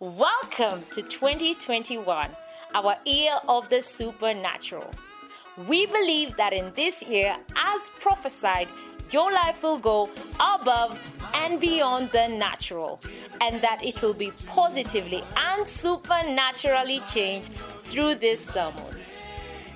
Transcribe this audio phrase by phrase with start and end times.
[0.00, 2.30] Welcome to 2021,
[2.72, 4.88] our year of the supernatural.
[5.66, 8.68] We believe that in this year, as prophesied,
[9.10, 10.08] your life will go
[10.38, 10.96] above
[11.34, 13.00] and beyond the natural,
[13.40, 17.50] and that it will be positively and supernaturally changed
[17.82, 19.17] through this sermons.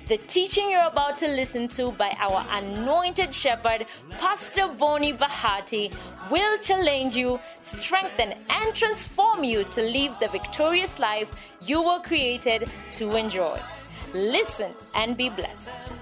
[0.09, 5.93] The teaching you're about to listen to by our anointed shepherd, Pastor Bonnie Bahati,
[6.29, 11.31] will challenge you, strengthen, and transform you to live the victorious life
[11.61, 13.57] you were created to enjoy.
[14.13, 15.93] Listen and be blessed.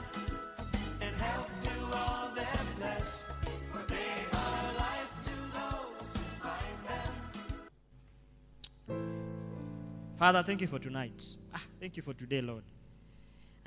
[10.17, 11.37] Father, thank you for tonight.
[11.53, 12.63] Ah, thank you for today, Lord.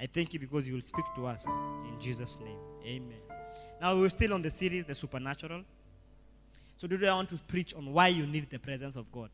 [0.04, 2.58] I thank you because you will speak to us in Jesus' name.
[2.84, 3.16] Amen.
[3.80, 5.62] Now we're still on the series, The Supernatural.
[6.76, 9.30] So today I want to preach on why you need the presence of God.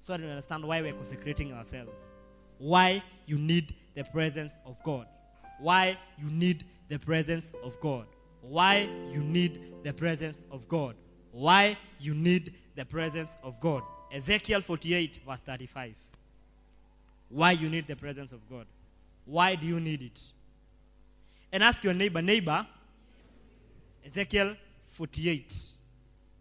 [0.00, 2.10] So that you understand why we're consecrating ourselves.
[2.56, 5.08] Why you need the presence of God.
[5.58, 8.06] Why you need the presence of God.
[8.40, 10.96] Why you need the presence of God.
[11.32, 13.82] Why you need the presence of God.
[14.10, 15.94] Ezekiel 48, verse 35.
[17.28, 18.64] Why you need the presence of God.
[19.24, 20.20] Why do you need it?
[21.52, 22.66] And ask your neighbor, neighbor,
[24.04, 24.56] Ezekiel
[24.90, 25.54] 48,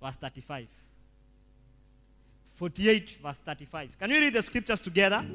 [0.01, 0.67] verse 35.
[2.55, 3.99] 48, verse 35.
[3.99, 5.25] Can you read the scriptures together?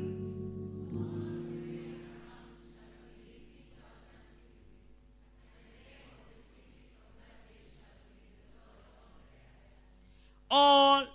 [10.50, 11.06] All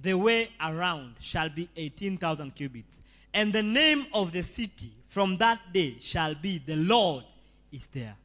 [0.00, 3.02] the way around shall be 18,000 cubits.
[3.32, 7.22] And the name of the city from that day shall be the Lord
[7.70, 8.16] is there.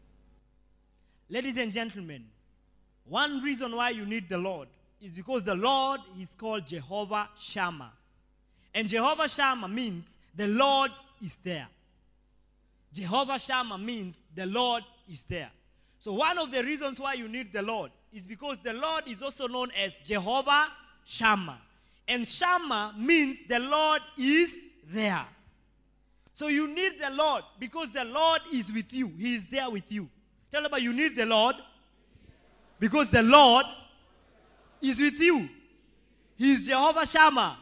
[1.30, 2.26] Ladies and gentlemen,
[3.06, 4.68] one reason why you need the Lord
[5.00, 7.92] is because the Lord is called Jehovah Shammah.
[8.73, 10.90] And Jehovah Shammah means the Lord
[11.23, 11.67] is there.
[12.92, 15.52] Jehovah Shammah means the Lord is there.
[16.00, 19.22] So, one of the reasons why you need the Lord is because the Lord is
[19.22, 20.70] also known as Jehovah
[21.05, 21.60] Shammah.
[22.08, 24.58] And Shammah means the Lord is
[24.88, 25.28] there.
[26.39, 29.11] So you need the Lord because the Lord is with you.
[29.20, 30.08] He is there with you.
[30.50, 31.58] Tell about you need the Lord
[32.80, 33.66] because the Lord
[34.82, 35.49] is with you.
[36.38, 37.58] He is Jehovah Shammah.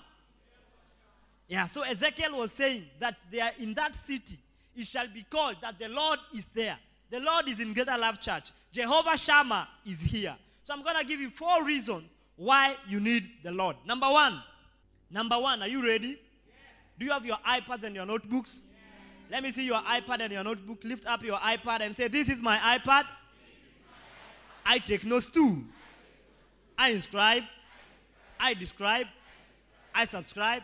[1.48, 4.38] Yeah, so Ezekiel was saying that they are in that city
[4.76, 6.78] it shall be called that the Lord is there.
[7.10, 8.52] The Lord is in Greater Love Church.
[8.72, 10.36] Jehovah Shammah is here.
[10.66, 13.76] So I'm going to give you four reasons why you need the Lord.
[13.88, 14.40] Number one,
[15.10, 16.20] number one, are you ready?
[17.00, 18.68] Do you have your iPads and your notebooks?
[19.30, 20.84] Let me see your iPad and your notebook.
[20.84, 22.80] Lift up your iPad and say, This is my iPad.
[22.80, 23.06] Is my iPad.
[24.70, 25.64] I take notes too.
[26.78, 27.44] I inscribe.
[28.38, 29.08] I describe.
[29.96, 30.62] I subscribe.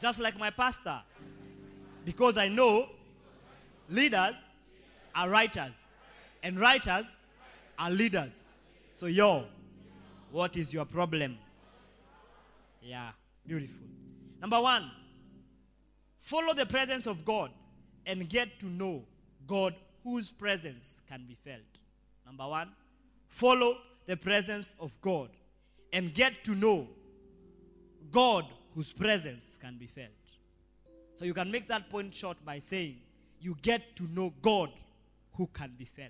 [0.00, 1.00] Just like my pastor.
[2.04, 2.88] Because I know
[3.88, 4.34] leaders
[5.14, 5.84] are writers.
[6.42, 7.12] And writers
[7.78, 8.52] are leaders.
[8.94, 9.44] So, yo,
[10.32, 11.38] what is your problem?
[12.82, 13.10] Yeah,
[13.46, 13.86] beautiful.
[14.40, 14.90] Number one,
[16.24, 17.50] Follow the presence of God
[18.06, 19.04] and get to know
[19.46, 21.60] God whose presence can be felt.
[22.24, 22.70] Number one,
[23.28, 23.76] follow
[24.06, 25.28] the presence of God
[25.92, 26.88] and get to know
[28.10, 30.08] God whose presence can be felt.
[31.16, 32.96] So you can make that point short by saying,
[33.38, 34.70] you get to know God
[35.34, 36.08] who can be felt.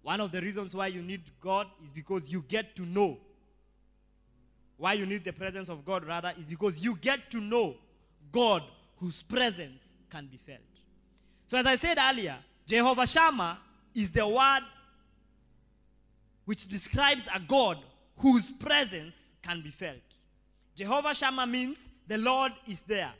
[0.00, 3.18] One of the reasons why you need God is because you get to know.
[4.78, 7.76] Why you need the presence of God, rather, is because you get to know
[8.32, 8.62] God
[8.96, 10.60] whose presence can be felt.
[11.46, 13.58] So, as I said earlier, Jehovah Shammah
[13.94, 14.62] is the word
[16.44, 17.78] which describes a God
[18.16, 19.96] whose presence can be felt.
[20.74, 23.12] Jehovah Shammah means the Lord is there.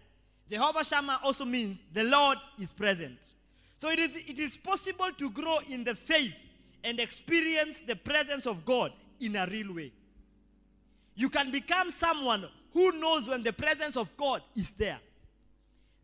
[0.49, 3.19] Jehovah Shammah also means the Lord is present.
[3.79, 6.35] So it is, it is possible to grow in the faith
[6.85, 9.93] and experience the presence of God in a real way.
[11.15, 14.99] You can become someone who knows when the presence of God is there.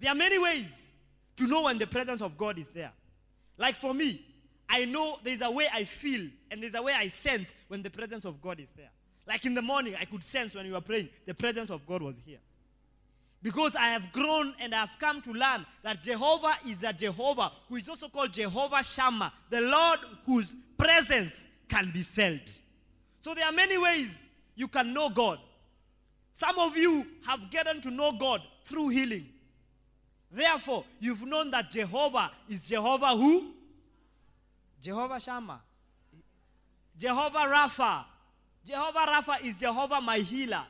[0.00, 0.92] There are many ways
[1.36, 2.92] to know when the presence of God is there.
[3.56, 4.24] Like for me,
[4.68, 7.90] I know there's a way I feel and there's a way I sense when the
[7.90, 8.90] presence of God is there.
[9.26, 12.02] Like in the morning, I could sense when you were praying, the presence of God
[12.02, 12.38] was here.
[13.42, 17.52] Because I have grown and I have come to learn that Jehovah is a Jehovah
[17.68, 22.58] who is also called Jehovah Shammah, the Lord whose presence can be felt.
[23.20, 24.22] So there are many ways
[24.56, 25.38] you can know God.
[26.38, 29.26] Some of you have gotten to know God through healing.
[30.30, 33.54] Therefore, you've known that Jehovah is Jehovah who?
[34.80, 35.60] Jehovah Shammah.
[36.96, 38.04] Jehovah Rapha.
[38.64, 40.62] Jehovah Rapha is Jehovah my healer.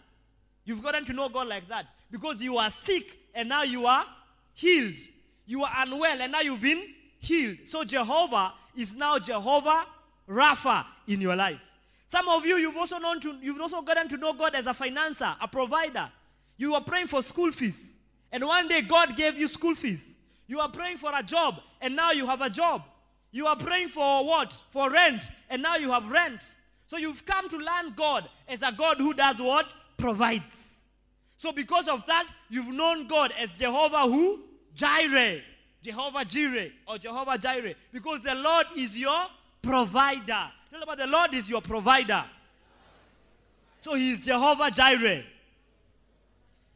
[0.65, 4.07] You've gotten to know God like that because you are sick and now you are
[4.55, 4.97] healed.
[5.45, 6.83] You are unwell and now you've been
[7.19, 7.59] healed.
[7.65, 9.85] So Jehovah is now Jehovah
[10.27, 11.61] Rapha in your life.
[12.09, 14.73] Some of you, you've also known to, you've also gotten to know God as a
[14.73, 16.11] financer, a provider.
[16.57, 17.95] You are praying for school fees,
[18.33, 20.17] and one day God gave you school fees.
[20.47, 22.83] You are praying for a job, and now you have a job.
[23.31, 24.61] You are praying for what?
[24.71, 26.57] For rent, and now you have rent.
[26.87, 29.67] So you've come to learn God as a God who does what?
[29.99, 30.87] Provides.
[31.37, 34.41] So because of that, you've known God as Jehovah who?
[34.75, 35.43] Jireh.
[35.83, 37.75] Jehovah Jireh or Jehovah Jireh.
[37.93, 39.27] Because the Lord is your
[39.61, 40.51] provider.
[40.79, 42.25] Tell about the Lord is your provider.
[43.81, 45.25] So he is Jehovah Jireh.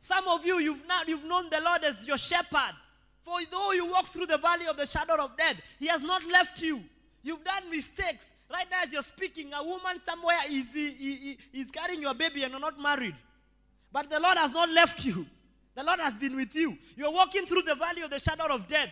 [0.00, 2.74] Some of you, you've, not, you've known the Lord as your shepherd.
[3.22, 6.26] For though you walk through the valley of the shadow of death, He has not
[6.26, 6.82] left you.
[7.22, 8.30] You've done mistakes.
[8.52, 12.50] Right now, as you're speaking, a woman somewhere is, is, is carrying your baby and
[12.50, 13.14] you're not married.
[13.92, 15.24] But the Lord has not left you.
[15.76, 16.76] The Lord has been with you.
[16.96, 18.90] You're walking through the valley of the shadow of death.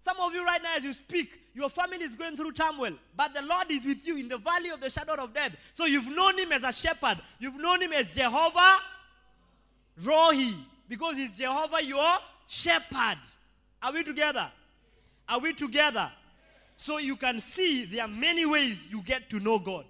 [0.00, 3.34] Some of you, right now, as you speak, your family is going through turmoil, but
[3.34, 5.52] the Lord is with you in the valley of the shadow of death.
[5.72, 8.78] So you've known Him as a shepherd, you've known Him as Jehovah
[10.02, 10.54] Rohi,
[10.88, 13.18] because He's Jehovah your shepherd.
[13.82, 14.50] Are we together?
[15.28, 16.10] Are we together?
[16.76, 19.84] So you can see there are many ways you get to know God.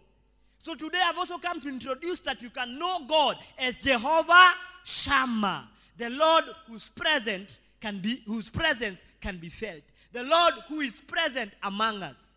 [0.58, 5.69] So today I've also come to introduce that you can know God as Jehovah Shammah,
[5.99, 9.82] the Lord whose presence can be whose presence can be felt.
[10.12, 12.28] The Lord who is present among us.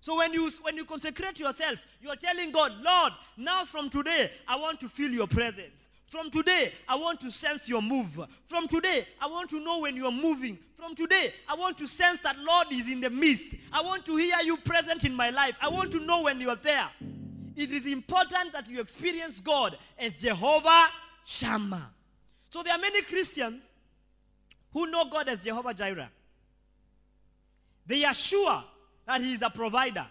[0.00, 4.30] So when you when you consecrate yourself, you are telling God, Lord, now from today
[4.46, 5.88] I want to feel your presence.
[6.08, 8.18] From today, I want to sense your move.
[8.46, 10.56] From today, I want to know when you are moving.
[10.76, 13.46] From today, I want to sense that Lord is in the midst.
[13.72, 15.56] I want to hear you present in my life.
[15.60, 16.88] I want to know when you are there.
[17.56, 20.86] It is important that you experience God as Jehovah
[21.24, 21.90] Shammah.
[22.50, 23.64] So there are many Christians
[24.72, 26.10] who know God as Jehovah Jireh.
[27.86, 28.62] They are sure
[29.06, 30.06] that He is a provider,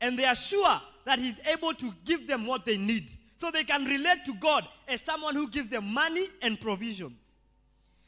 [0.00, 3.10] and they are sure that He is able to give them what they need.
[3.36, 7.20] So they can relate to God as someone who gives them money and provisions.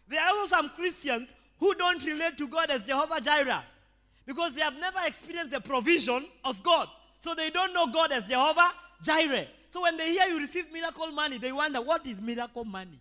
[0.09, 3.65] There are also some Christians who don't relate to God as Jehovah Jireh
[4.25, 6.89] because they have never experienced the provision of God.
[7.19, 8.71] So they don't know God as Jehovah
[9.03, 9.47] Jireh.
[9.71, 13.01] So when they hear you receive miracle money, they wonder what is miracle money?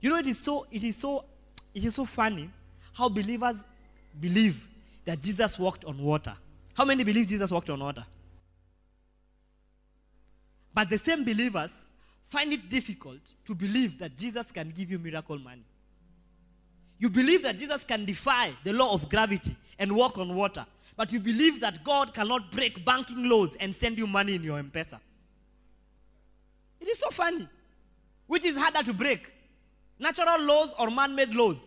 [0.00, 1.24] You know, it is so, it is so,
[1.74, 2.50] it is so funny
[2.98, 3.64] how believers
[4.20, 4.66] believe
[5.04, 6.34] that Jesus walked on water.
[6.74, 8.04] How many believe Jesus walked on water?
[10.74, 11.90] But the same believers
[12.28, 15.62] find it difficult to believe that Jesus can give you miracle money.
[16.98, 20.66] You believe that Jesus can defy the law of gravity and walk on water,
[20.96, 24.58] but you believe that God cannot break banking laws and send you money in your
[24.58, 24.98] M-Pesa.
[26.80, 27.48] It is so funny.
[28.26, 29.30] Which is harder to break?
[30.00, 31.58] Natural laws or man-made laws?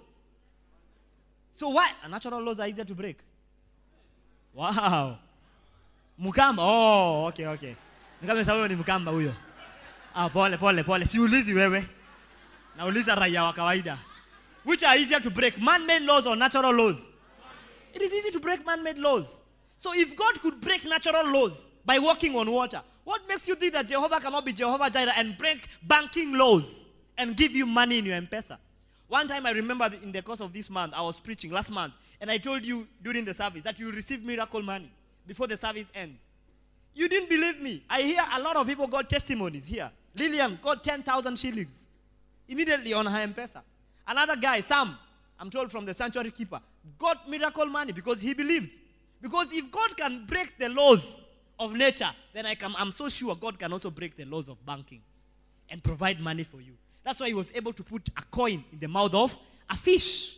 [1.52, 1.92] So why?
[2.10, 3.18] Natural laws are easier to break.
[4.54, 5.18] Wow.
[6.20, 6.60] Mukamba.
[6.60, 7.76] Oh, okay, okay.
[8.22, 9.34] Nikamesa huyo ni Mkamba huyo.
[10.16, 11.06] Ah, pole pole pole.
[11.06, 11.86] Siulizi wewe.
[12.78, 13.98] Nauliza raia wa kawaida.
[14.64, 17.10] Which are easier to break, man-made laws or natural laws?
[17.94, 19.42] It is easy to break man-made laws.
[19.78, 23.74] So if God could break natural laws by walking on water, what makes you think
[23.74, 26.86] that Jehovah cannot be Jehovah Jireh and break banking laws
[27.18, 28.58] and give you money in your M-Pesa?
[29.12, 31.94] One time I remember in the course of this month, I was preaching last month,
[32.22, 34.90] and I told you during the service that you receive miracle money
[35.28, 36.22] before the service ends.
[36.96, 37.84] You didn't believe me.
[37.90, 39.92] I hear a lot of people got testimonies here.
[40.16, 41.90] Lillian got 10,000 shillings
[42.48, 43.64] immediately on her M-Pesa.
[44.08, 44.98] Another guy, Sam,
[45.38, 46.62] I'm told from the sanctuary keeper,
[46.98, 48.72] got miracle money because he believed.
[49.22, 51.26] Because if God can break the laws
[51.60, 54.66] of nature, then I can, I'm so sure God can also break the laws of
[54.66, 55.02] banking
[55.70, 56.78] and provide money for you.
[57.04, 59.36] That's why he was able to put a coin in the mouth of
[59.70, 60.38] a fish.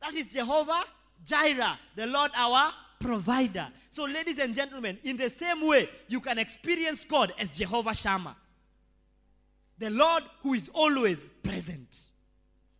[0.00, 0.84] That is Jehovah
[1.24, 3.68] Jireh, the Lord our provider.
[3.90, 8.36] So, ladies and gentlemen, in the same way, you can experience God as Jehovah Shammah,
[9.78, 12.10] the Lord who is always present,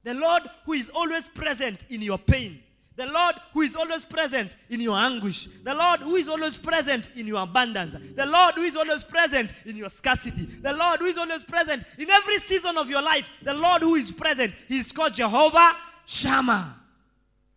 [0.03, 2.63] the Lord who is always present in your pain.
[2.97, 5.49] The Lord who is always present in your anguish.
[5.65, 7.97] The Lord who is always present in your abundance.
[8.15, 10.45] The Lord who is always present in your scarcity.
[10.45, 13.29] The Lord who is always present in every season of your life.
[13.43, 14.53] The Lord who is present.
[14.69, 16.77] He is called Jehovah Shammah.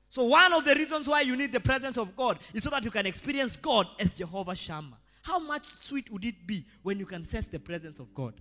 [0.07, 2.85] So, one of the reasons why you need the presence of God is so that
[2.85, 4.97] you can experience God as Jehovah Shammah.
[5.21, 8.33] How much sweet would it be when you can sense the presence of God?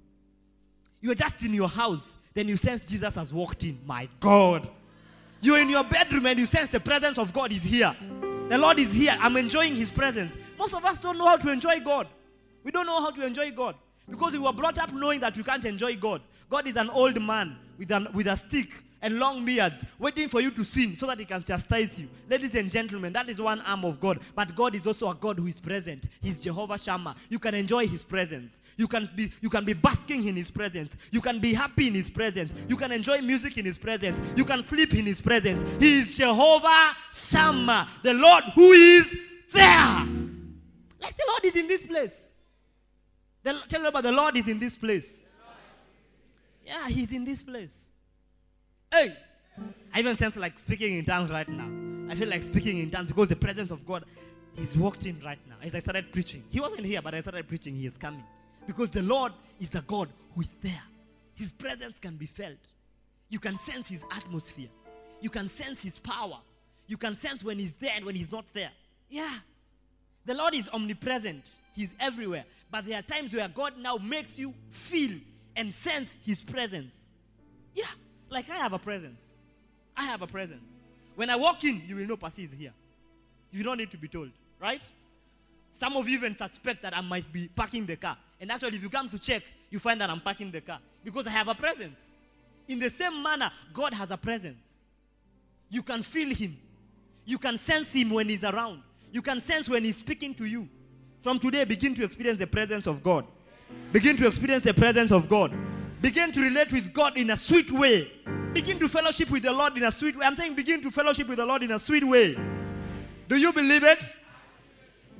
[1.01, 3.81] You're just in your house, then you sense Jesus has walked in.
[3.85, 4.71] My God.
[5.45, 7.95] You're in your bedroom and you sense the presence of God is here.
[8.49, 9.15] The Lord is here.
[9.21, 10.39] I'm enjoying His presence.
[10.59, 12.09] Most of us don't know how to enjoy God.
[12.63, 13.75] We don't know how to enjoy God.
[14.09, 16.23] Because we were brought up knowing that we can't enjoy God.
[16.49, 18.73] God is an old man with, an, with a stick
[19.05, 22.09] and long beards, waiting for you to sin so that he can chastise you.
[22.29, 24.19] Ladies and gentlemen, that is one arm of God.
[24.35, 26.09] But God is also a God who is present.
[26.23, 27.15] He's Jehovah Shammah.
[27.29, 28.61] You can enjoy his presence.
[28.79, 30.97] You can be you can be basking in his presence.
[31.11, 32.55] You can be happy in his presence.
[32.67, 34.23] You can enjoy music in his presence.
[34.37, 35.63] You can sleep in his presence.
[35.79, 39.15] He is Jehovah Shammah, the Lord who is
[39.53, 40.07] there.
[40.99, 42.33] Like the Lord is in this place.
[43.43, 45.25] The, tell me about the Lord is in this place.
[46.65, 47.91] Yeah, he's in this place.
[48.95, 49.13] Hey,
[49.93, 51.69] I even sense like speaking in tongues right now.
[52.09, 54.05] I feel like speaking in tongues because the presence of God
[54.57, 55.57] is walked in right now.
[55.61, 57.75] As I started preaching, He wasn't here, but I started preaching.
[57.75, 58.23] He is coming
[58.69, 60.81] because the Lord is a God who is there.
[61.35, 62.69] His presence can be felt.
[63.31, 64.69] You can sense His atmosphere.
[65.21, 66.39] You can sense His power.
[66.87, 68.71] You can sense when He's there and when He's not there.
[69.11, 69.39] Yeah.
[70.25, 71.59] The Lord is omnipresent.
[71.75, 72.45] He's everywhere.
[72.71, 75.19] But there are times where God now makes you feel
[75.57, 76.95] and sense His presence.
[77.75, 77.87] Yeah.
[78.31, 79.35] Like I have a presence.
[79.97, 80.79] I have a presence.
[81.17, 82.73] When I walk in, you will know Pasi is here.
[83.53, 84.83] You don't need to be told, right?
[85.71, 88.17] Some of you even suspect that I might be parking the car.
[88.41, 91.27] And actually, if you come to check, you find that I'm parking the car because
[91.27, 92.13] I have a presence.
[92.69, 94.65] In the same manner, God has a presence.
[95.71, 96.57] You can feel Him,
[97.25, 100.69] you can sense Him when He's around, you can sense when He's speaking to you.
[101.23, 103.27] From today, begin to experience the presence of God.
[103.93, 105.53] Begin to experience the presence of God.
[106.05, 108.13] Begin to relate with God in a sweet way.
[108.53, 110.27] Begin to fellowship with the Lord in a sweet way.
[110.27, 112.37] I'm saying begin to fellowship with the Lord in a sweet way.
[113.27, 114.05] Do you believe it?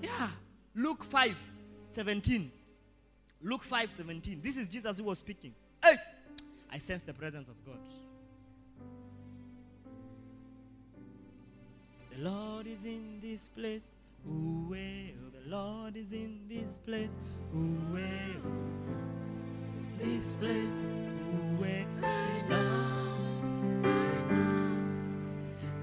[0.03, 0.29] Yeah.
[0.75, 1.39] Luke 5
[1.89, 2.53] 17.
[3.41, 4.41] Luke 5 17.
[4.43, 5.55] This is Jesus who was speaking.
[5.83, 5.97] Hey!
[6.71, 7.79] I sense the presence of God.
[12.15, 13.95] The Lord is in this place.
[14.29, 17.17] Ooh, eh, oh, the Lord is in this place.
[17.57, 18.03] Ooh, eh,
[18.45, 19.04] oh.
[19.99, 20.99] This place.
[20.99, 22.09] Ooh, now.
[22.09, 22.95] right now.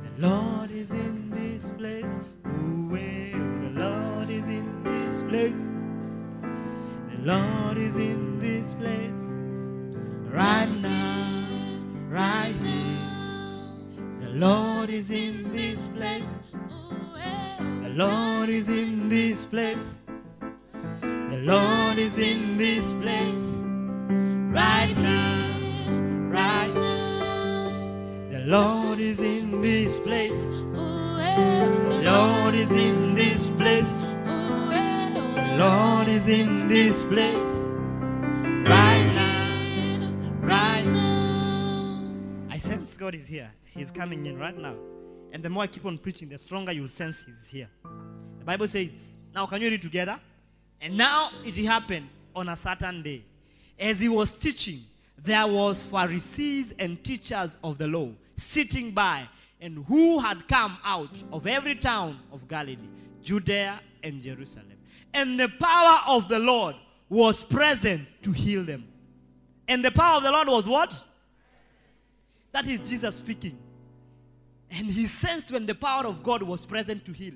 [0.04, 2.20] The Lord is in this place.
[2.48, 5.68] Ooh, the Lord is in this place.
[7.12, 9.44] The Lord is in this place.
[10.34, 13.12] Right now, right here.
[14.22, 16.40] The Lord is in this place.
[17.60, 20.01] The Lord is in this place.
[29.64, 30.58] In this place.
[30.74, 34.12] The eh, Lord is in this place.
[34.26, 37.70] The eh, Lord is in this place.
[38.68, 42.00] Right now, right now.
[42.50, 43.52] I sense God is here.
[43.66, 44.76] He's coming in right now.
[45.32, 47.70] And the more I keep on preaching, the stronger you'll sense He's here.
[48.40, 50.20] The Bible says, now can you read together?
[50.82, 53.24] And now it happened on a certain day.
[53.80, 54.80] As he was teaching,
[55.24, 59.28] there was Pharisees and teachers of the law sitting by,
[59.62, 62.78] and who had come out of every town of Galilee,
[63.22, 64.66] Judea and Jerusalem.
[65.14, 66.76] And the power of the Lord
[67.10, 68.88] was present to heal them.
[69.68, 71.06] And the power of the Lord was what?
[72.52, 73.58] That is Jesus speaking.
[74.72, 77.34] And he sensed when the power of God was present to heal.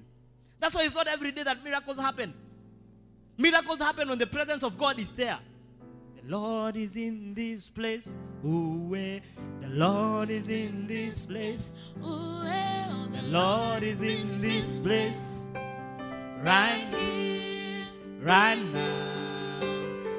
[0.60, 2.34] That's why it's not every day that miracles happen.
[3.38, 5.38] Miracles happen when the presence of God is there.
[6.25, 8.15] The Lord is in this place.
[8.44, 9.20] Ooh, eh.
[9.62, 11.74] the Lord is in this place.
[12.03, 12.88] Ooh, eh.
[13.12, 15.46] the Lord is in this place.
[16.41, 17.86] Right here,
[18.22, 19.65] right now.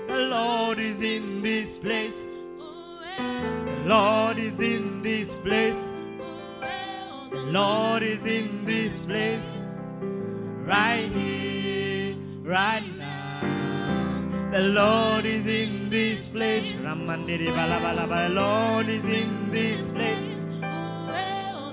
[0.07, 2.37] The Lord is in this place.
[2.69, 5.91] The Lord is in this place.
[7.33, 9.65] The Lord is in this place.
[10.65, 13.16] Right here, right now.
[14.57, 16.73] The Lord is in this place.
[16.81, 18.29] Ramandiri balabalaba.
[18.29, 20.47] The Lord is in this place.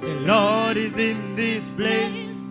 [0.02, 2.42] The Lord is in this place.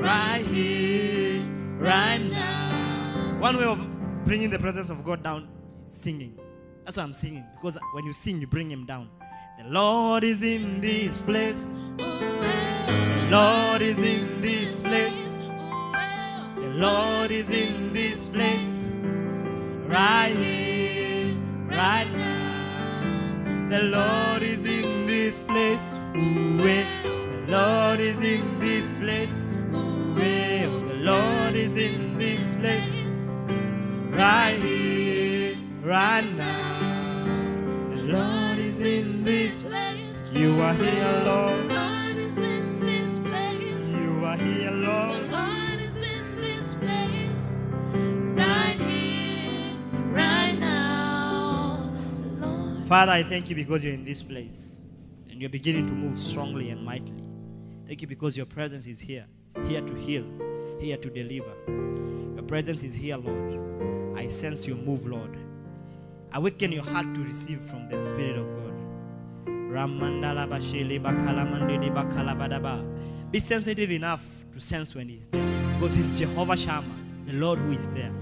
[0.00, 1.42] Right here,
[1.76, 3.36] right now.
[3.38, 3.86] One way of
[4.24, 5.46] bringing the presence of God down
[5.88, 6.38] singing.
[6.86, 7.44] That's why I'm singing.
[7.54, 9.10] Because when you sing, you bring him down.
[9.58, 11.76] The Lord is in this place.
[11.98, 15.36] The Lord is in this place.
[16.56, 18.63] The Lord is in this place.
[19.94, 21.36] Right here,
[21.68, 23.68] right now.
[23.70, 25.94] The Lord is in this place.
[26.16, 26.84] Ooh, eh.
[27.04, 29.46] The Lord is in this place.
[29.72, 30.66] Ooh, eh.
[30.66, 33.18] Oh, the Lord is in this place.
[34.10, 37.26] Right here, right now.
[37.94, 40.10] The Lord is in this place.
[40.32, 41.68] You are here, alone.
[41.68, 42.16] The Lord.
[42.16, 43.86] Is in this place.
[43.94, 45.33] You are here, Lord.
[52.88, 54.82] Father, I thank you because you're in this place
[55.30, 57.24] and you're beginning to move strongly and mightily.
[57.86, 59.24] Thank you because your presence is here,
[59.66, 60.26] here to heal,
[60.78, 61.54] here to deliver.
[62.34, 64.18] Your presence is here, Lord.
[64.18, 65.34] I sense your move, Lord.
[66.34, 68.74] Awaken your heart to receive from the Spirit of God.
[73.30, 74.20] Be sensitive enough
[74.52, 75.74] to sense when He's there.
[75.74, 76.94] Because He's Jehovah Shammah,
[77.26, 78.12] the Lord who is there.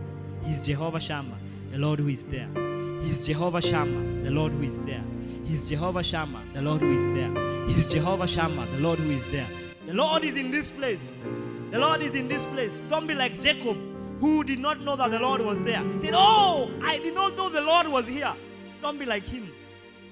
[0.45, 1.39] He's Jehovah Shammah,
[1.73, 2.72] the Lord who is there.
[3.03, 5.03] He's Jehovah Shammah, the Lord who is there.
[5.45, 7.67] He's Jehovah Shammah, the Lord who is there.
[7.67, 9.47] He's Jehovah Shammah, the Lord who is there.
[9.87, 11.23] The Lord is in this place.
[11.71, 12.83] The Lord is in this place.
[12.89, 13.77] Don't be like Jacob,
[14.21, 15.83] who did not know that the Lord was there.
[15.93, 18.33] He said, Oh, I did not know the Lord was here.
[18.81, 19.51] Don't be like him.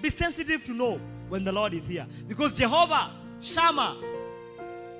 [0.02, 2.06] Be sensitive to know when the Lord is here.
[2.26, 3.96] Because Jehovah Shammah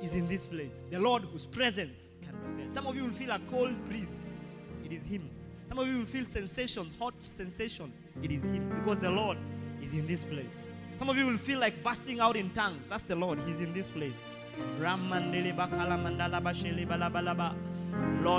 [0.01, 0.85] is in this place.
[0.91, 2.75] The Lord whose presence can be felt.
[2.75, 4.35] Some of you will feel a cold breeze.
[4.85, 5.29] It is Him.
[5.71, 7.93] Some of you will feel sensations, hot sensation.
[8.25, 8.69] It is Him.
[8.81, 9.39] Because the Lord
[9.81, 10.73] is in this place.
[10.99, 12.89] Some of you will feel like busting out in tongues.
[12.89, 13.39] That's the Lord.
[13.47, 14.19] He's in this place.
[14.81, 15.13] Lord,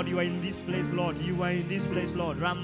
[0.08, 1.16] you are in this place, Lord.
[1.22, 2.38] You are in this place, Lord.
[2.38, 2.54] The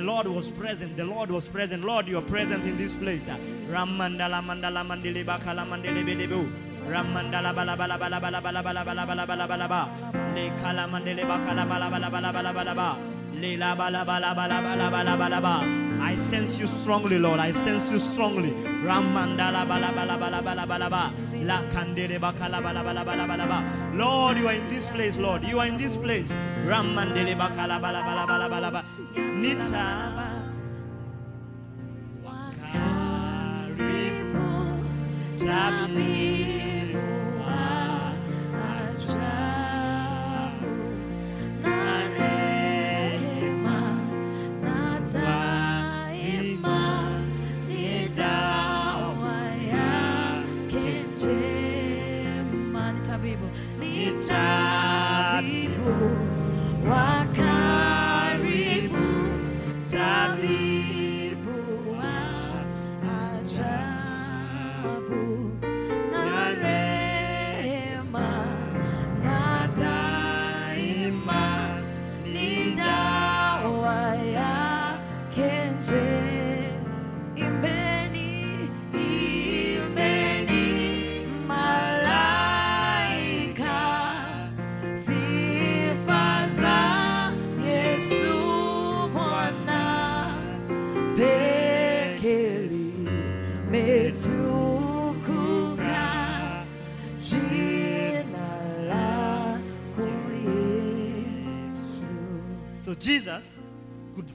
[0.00, 0.96] Lord was present.
[0.96, 1.84] The Lord was present.
[1.84, 3.28] Lord, you are present in this place.
[3.28, 6.65] Ramandala mandala mandele bakala mandele.
[6.86, 9.88] Ramandala bala bala bala bala bala bala bala bala bala bala ba.
[10.34, 12.96] Le kala mandele bakala bala bala bala bala bala ba.
[13.40, 15.64] Le la bala bala bala bala bala bala ba.
[16.00, 17.40] I sense you strongly, Lord.
[17.40, 18.52] I sense you strongly.
[18.86, 21.12] Ramandala bala bala bala bala bala ba.
[21.42, 23.64] La kandele bakala bala bala bala bala ba.
[23.94, 25.44] Lord, you are in this place, Lord.
[25.44, 26.36] You are in this place.
[26.64, 28.84] Ramandele bakala bala bala bala bala ba.
[29.16, 30.12] Nita.
[32.24, 33.86] Wakaribu
[35.38, 36.35] tabibu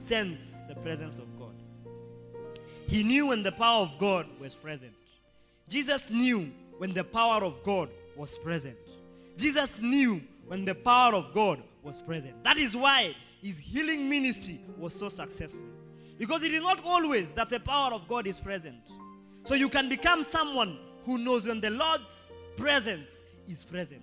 [0.02, 1.54] sense the presence of God.
[2.86, 4.92] He knew when the power of God was present.
[5.68, 8.76] Jesus knew when the power of God was present.
[9.36, 12.42] Jesus knew when the power of God was present.
[12.44, 15.62] That is why his healing ministry was so successful.
[16.18, 18.82] Because it is not always that the power of God is present.
[19.44, 24.02] So you can become someone who knows when the Lord's presence is present.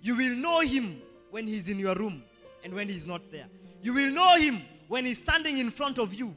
[0.00, 2.22] You will know him when he's in your room
[2.64, 3.46] and when he's not there.
[3.82, 6.34] You will know him when he's standing in front of you.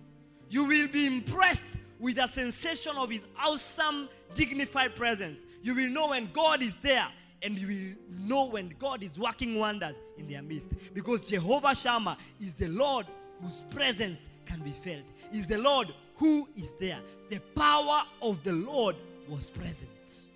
[0.50, 5.41] You will be impressed with the sensation of his awesome, dignified presence.
[5.62, 7.06] You will know when God is there
[7.41, 10.70] and you will know when God is working wonders in their midst.
[10.94, 13.08] Because Jehovah Shammah is the Lord
[13.41, 17.00] whose presence can be felt, is the Lord who is there.
[17.28, 18.96] The power of the Lord
[19.28, 20.30] was present.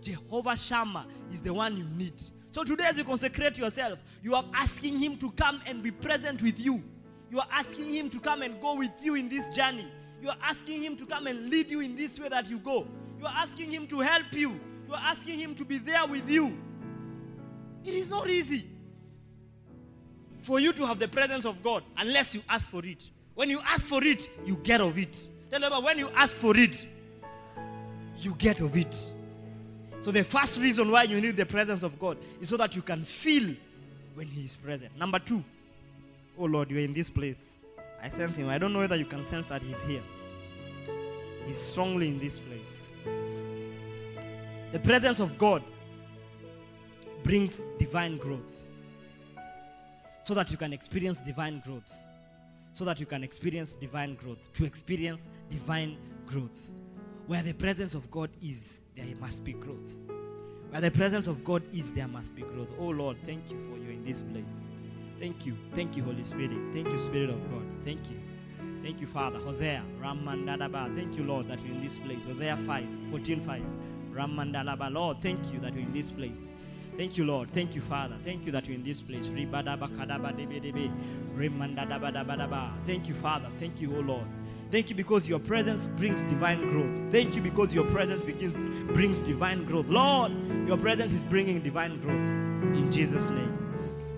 [0.00, 2.22] Jehovah Shammah is the one you need.
[2.52, 6.40] So today, as you consecrate yourself, you are asking Him to come and be present
[6.40, 6.84] with you.
[7.30, 9.86] You are asking Him to come and go with you in this journey.
[10.22, 12.86] You are asking Him to come and lead you in this way that you go.
[13.18, 14.60] You are asking Him to help you.
[14.86, 16.56] You are asking Him to be there with you.
[17.84, 18.66] It is not easy
[20.42, 23.10] for you to have the presence of God unless you ask for it.
[23.34, 25.28] When you ask for it, you get of it.
[25.50, 26.86] Tell them, when you ask for it,
[28.16, 29.12] you get of it.
[30.00, 32.82] So the first reason why you need the presence of God is so that you
[32.82, 33.54] can feel
[34.14, 34.96] when He is present.
[34.98, 35.44] Number two,
[36.38, 37.64] oh Lord, you are in this place.
[38.02, 38.48] I sense Him.
[38.48, 40.02] I don't know whether you can sense that He's here.
[41.46, 42.90] He's strongly in this place.
[44.72, 45.62] The presence of God
[47.24, 48.66] brings divine growth
[50.22, 51.96] so that you can experience divine growth.
[52.74, 54.52] So that you can experience divine growth.
[54.52, 55.96] To experience divine
[56.26, 56.60] growth.
[57.26, 59.96] Where the presence of God is, there must be growth.
[60.70, 62.68] Where the presence of God is, there must be growth.
[62.78, 64.66] Oh Lord, thank you for you in this place.
[65.18, 65.56] Thank you.
[65.74, 66.58] Thank you, Holy Spirit.
[66.72, 67.64] Thank you, Spirit of God.
[67.84, 68.16] Thank you.
[68.82, 69.38] Thank you, Father.
[69.38, 70.94] Hosea, Ramandalaba.
[70.96, 72.24] Thank you, Lord, that you're in this place.
[72.24, 73.62] Hosea 5, 14, 5.
[74.12, 74.92] Ramandalaba.
[74.92, 76.48] Lord, thank you that you're in this place.
[76.96, 77.50] Thank you, Lord.
[77.50, 78.16] Thank you, Father.
[78.24, 79.28] Thank you that you're in this place.
[79.28, 79.48] Thank
[83.08, 83.48] you, Father.
[83.58, 84.26] Thank you, O Lord.
[84.70, 87.10] Thank you because your presence brings divine growth.
[87.12, 88.56] Thank you because your presence begins
[88.92, 89.88] brings divine growth.
[89.88, 90.32] Lord,
[90.66, 92.28] your presence is bringing divine growth
[92.76, 93.56] in Jesus' name.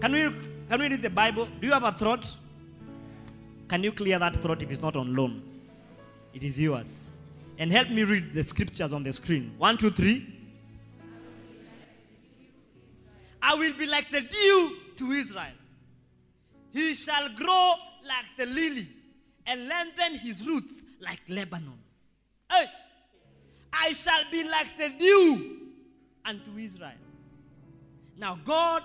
[0.00, 1.48] Can we can we read the Bible?
[1.60, 2.36] Do you have a throat?
[3.66, 5.42] Can you clear that throat if it's not on loan?
[6.32, 7.18] It is yours.
[7.58, 9.52] And help me read the scriptures on the screen.
[9.58, 10.32] One, two, three.
[13.42, 15.58] I will be like the dew to Israel.
[16.72, 17.74] He shall grow
[18.06, 18.88] like the lily
[19.46, 21.80] and lengthen his roots like Lebanon.
[22.48, 22.66] Hey,
[23.72, 25.56] I shall be like the dew
[26.24, 26.92] unto Israel.
[28.16, 28.84] Now, God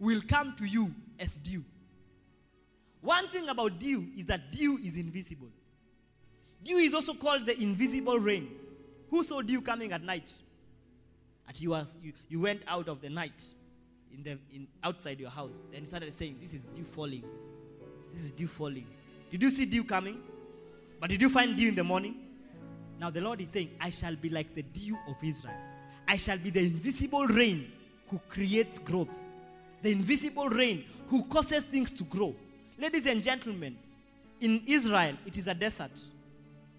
[0.00, 1.64] will come to you as dew.
[3.02, 5.48] One thing about dew is that dew is invisible.
[6.62, 8.50] Dew is also called the invisible rain.
[9.10, 10.34] Who saw dew coming at night?
[11.48, 13.44] At you, was, you, you went out of the night
[14.12, 15.62] in the, in, outside your house.
[15.72, 17.24] Then you started saying, This is dew falling.
[18.12, 18.86] This is dew falling.
[19.30, 20.20] Did you see dew coming?
[21.00, 22.14] But did you find dew in the morning?
[22.98, 25.54] Now the Lord is saying, I shall be like the dew of Israel.
[26.06, 27.72] I shall be the invisible rain
[28.08, 29.14] who creates growth.
[29.82, 32.34] The invisible rain who causes things to grow.
[32.78, 33.76] Ladies and gentlemen,
[34.40, 35.90] in Israel, it is a desert.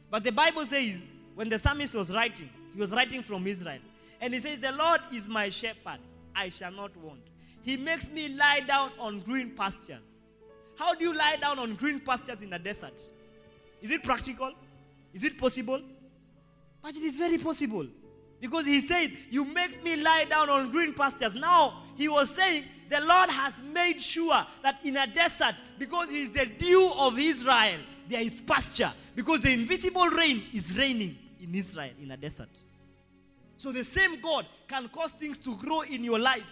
[0.10, 1.04] But the Bible says,
[1.36, 3.80] when the psalmist was writing, he was writing from Israel.
[4.20, 6.00] And he says, The Lord is my shepherd,
[6.36, 7.22] I shall not want.
[7.64, 10.30] He makes me lie down on green pastures.
[10.78, 13.02] How do you lie down on green pastures in a desert?
[13.82, 14.52] Is it practical?
[15.14, 15.82] Is it possible?
[16.82, 17.86] But it is very possible.
[18.40, 21.36] Because he said, You make me lie down on green pastures.
[21.36, 26.24] Now, he was saying, The Lord has made sure that in a desert, because he
[26.24, 28.92] is the dew of Israel, there is pasture.
[29.16, 32.50] Because the invisible rain is raining in Israel in a desert.
[33.56, 36.44] So the same God can cause things to grow in your life.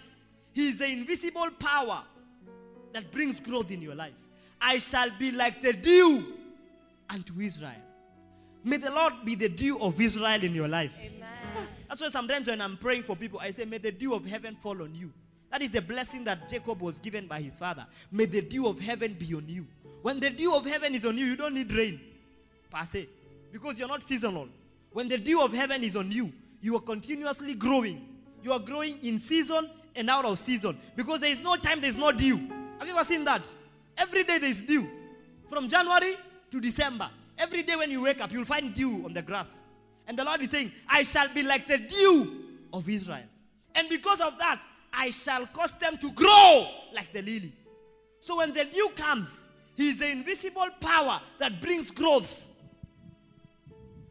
[0.54, 2.04] He is the invisible power
[2.94, 4.14] that brings growth in your life.
[4.62, 6.24] I shall be like the dew
[7.10, 7.84] unto Israel.
[8.64, 10.94] May the Lord be the dew of Israel in your life.
[11.90, 14.56] That's why sometimes when I'm praying for people, I say, May the dew of heaven
[14.62, 15.12] fall on you.
[15.52, 17.86] That is the blessing that Jacob was given by his father.
[18.12, 19.66] May the dew of heaven be on you.
[20.02, 22.00] When the dew of heaven is on you, you don't need rain,
[22.70, 23.10] per se,
[23.52, 24.48] because you're not seasonal.
[24.92, 26.32] When the dew of heaven is on you,
[26.62, 28.06] you are continuously growing.
[28.44, 31.90] You are growing in season and out of season because there is no time there
[31.90, 32.38] is no dew.
[32.78, 33.52] Have you ever seen that?
[33.98, 34.90] Every day there is dew.
[35.50, 36.16] From January
[36.52, 37.10] to December.
[37.38, 39.66] Every day when you wake up, you'll find dew on the grass.
[40.08, 43.24] And the Lord is saying, I shall be like the dew of Israel.
[43.76, 44.62] And because of that,
[44.94, 47.54] I shall cause them to grow like the lily.
[48.20, 49.42] So when the dew comes,
[49.76, 52.44] He is the invisible power that brings growth.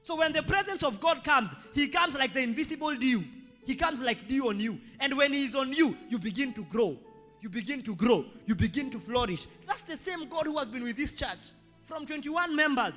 [0.03, 3.23] So when the presence of God comes, He comes like the invisible dew.
[3.67, 4.81] He comes like dew on you.
[5.01, 6.97] And when He is on you, you begin to grow.
[7.41, 8.25] You begin to grow.
[8.47, 9.47] You begin to flourish.
[9.67, 11.53] That's the same God who has been with this church
[11.87, 12.95] from 21 members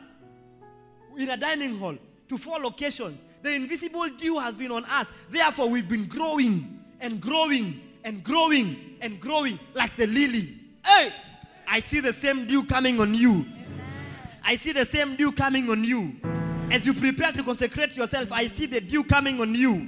[1.17, 1.98] in a dining hall
[2.30, 3.22] to four locations.
[3.41, 5.12] The invisible dew has been on us.
[5.30, 10.58] Therefore, we've been growing and growing and growing and growing like the lily.
[10.86, 11.12] Hey,
[11.68, 13.46] I see the same dew coming on you.
[14.44, 16.16] I see the same dew coming on you.
[16.72, 19.88] As you prepare to consecrate yourself, I see the dew coming on you.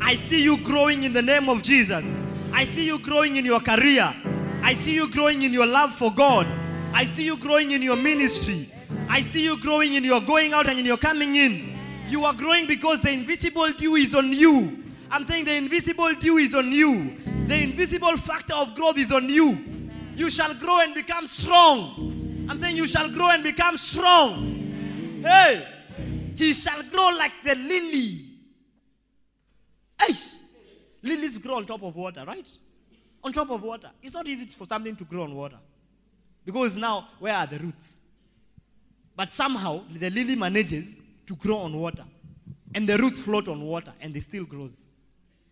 [0.00, 2.22] I see you growing in the name of Jesus.
[2.52, 4.14] I see you growing in your career.
[4.62, 6.46] I see you growing in your love for God.
[6.92, 8.70] I see you growing in your ministry.
[9.08, 11.78] I see you growing in your going out and in your coming in.
[12.08, 14.84] You are growing because the invisible dew is on you.
[15.10, 17.16] I'm saying the invisible dew is on you.
[17.46, 19.58] The invisible factor of growth is on you.
[20.14, 22.46] You shall grow and become strong.
[22.48, 25.22] I'm saying you shall grow and become strong.
[25.22, 25.66] Hey,
[26.36, 28.26] he shall grow like the lily.
[30.00, 30.14] Hey,
[31.02, 32.48] lilies grow on top of water, right?
[33.24, 33.90] On top of water.
[34.02, 35.58] It's not easy for something to grow on water.
[36.44, 37.98] Because now, where are the roots?
[39.16, 42.04] But somehow, the lily manages to grow on water.
[42.74, 44.86] And the roots float on water and they still grows.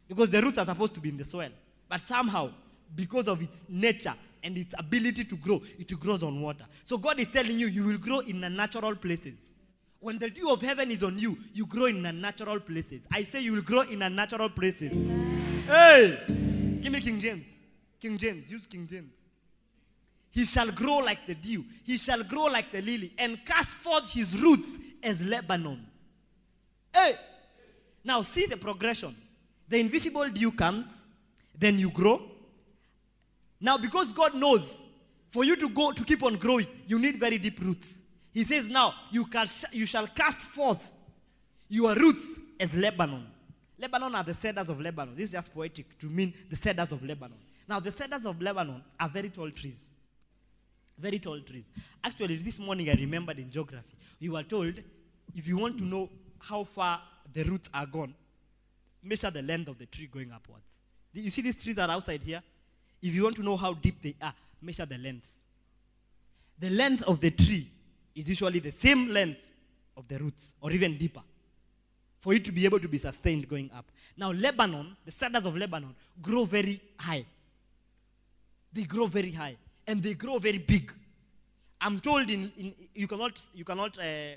[0.09, 1.51] Because the roots are supposed to be in the soil.
[1.89, 2.51] But somehow,
[2.95, 6.65] because of its nature and its ability to grow, it grows on water.
[6.85, 9.55] So God is telling you, you will grow in the natural places.
[10.01, 13.07] When the dew of heaven is on you, you grow in unnatural places.
[13.13, 14.93] I say you will grow in unnatural places.
[15.67, 16.19] Hey!
[16.81, 17.65] Give me King James.
[18.01, 18.51] King James.
[18.51, 19.25] Use King James.
[20.31, 21.65] He shall grow like the dew.
[21.85, 25.85] He shall grow like the lily and cast forth his roots as Lebanon.
[26.95, 27.17] Hey!
[28.05, 29.17] Now see the progression.
[29.69, 31.05] The invisible dew comes,
[31.59, 32.23] then you grow.
[33.61, 34.85] Now, because God knows
[35.31, 38.03] For you to go to keep on growing, you need very deep roots.
[38.33, 40.91] He says now, you, can sh- you shall cast forth
[41.69, 43.27] your roots as Lebanon.
[43.79, 45.15] Lebanon are the cedars of Lebanon.
[45.15, 47.37] This is just poetic to mean the cedars of Lebanon.
[47.69, 49.89] Now, the cedars of Lebanon are very tall trees.
[50.99, 51.71] Very tall trees.
[52.03, 54.81] Actually, this morning I remembered in geography, we were told
[55.37, 57.03] if you want to know how far
[57.33, 58.15] the roots are gone,
[59.03, 60.81] measure the length of the tree going upwards.
[61.13, 62.43] You see these trees are outside here?
[63.03, 65.27] If you want to know how deep they are, measure the length.
[66.59, 67.69] The length of the tree
[68.15, 69.41] is usually the same length
[69.97, 71.23] of the roots, or even deeper,
[72.21, 73.87] for it to be able to be sustained going up.
[74.17, 77.25] Now, Lebanon, the cedars of Lebanon, grow very high.
[78.73, 79.57] They grow very high,
[79.87, 80.93] and they grow very big.
[81.81, 84.35] I'm told in, in you cannot you cannot uh,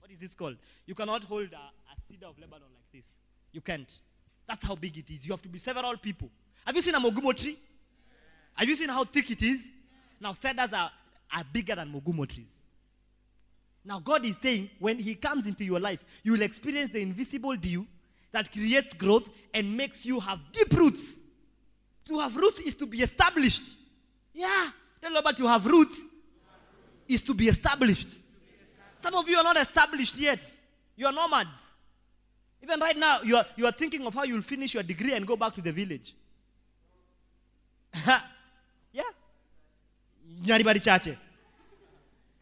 [0.00, 0.56] what is this called?
[0.86, 3.16] You cannot hold a, a cedar of Lebanon like this.
[3.54, 4.00] You can't.
[4.48, 5.24] That's how big it is.
[5.24, 6.28] You have to be several people.
[6.66, 7.56] Have you seen a mugumo tree?
[8.54, 9.70] Have you seen how thick it is?
[10.20, 10.90] Now, cedars are,
[11.34, 12.52] are bigger than mugumo trees.
[13.84, 17.54] Now, God is saying when He comes into your life, you will experience the invisible
[17.54, 17.86] dew
[18.32, 21.20] that creates growth and makes you have deep roots.
[22.06, 23.76] To have roots is to be established.
[24.32, 24.70] Yeah.
[25.00, 26.06] Tell about you have roots
[27.06, 28.18] is to be established.
[28.98, 30.42] Some of you are not established yet.
[30.96, 31.73] You are nomads.
[32.64, 35.26] Even right now, you are, you are thinking of how you'll finish your degree and
[35.26, 36.14] go back to the village.
[38.90, 39.02] yeah.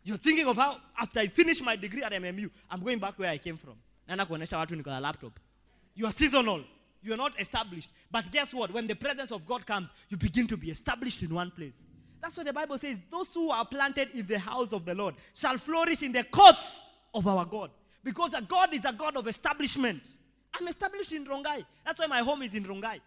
[0.05, 3.31] You're thinking of how, after I finish my degree at MMU, I'm going back where
[3.31, 3.75] I came from.
[4.09, 5.41] Laptop.
[5.97, 6.63] You are seasonal.
[7.03, 7.91] You are not established.
[8.09, 8.73] But guess what?
[8.73, 11.85] When the presence of God comes, you begin to be established in one place.
[12.21, 13.01] That's what the Bible says.
[13.11, 16.81] Those who are planted in the house of the Lord shall flourish in the courts
[17.13, 17.73] of our God.
[18.05, 20.03] Because a God is a God of establishment.
[20.55, 21.65] I'm established in Rongai.
[21.85, 23.01] That's why my home is in Rongai.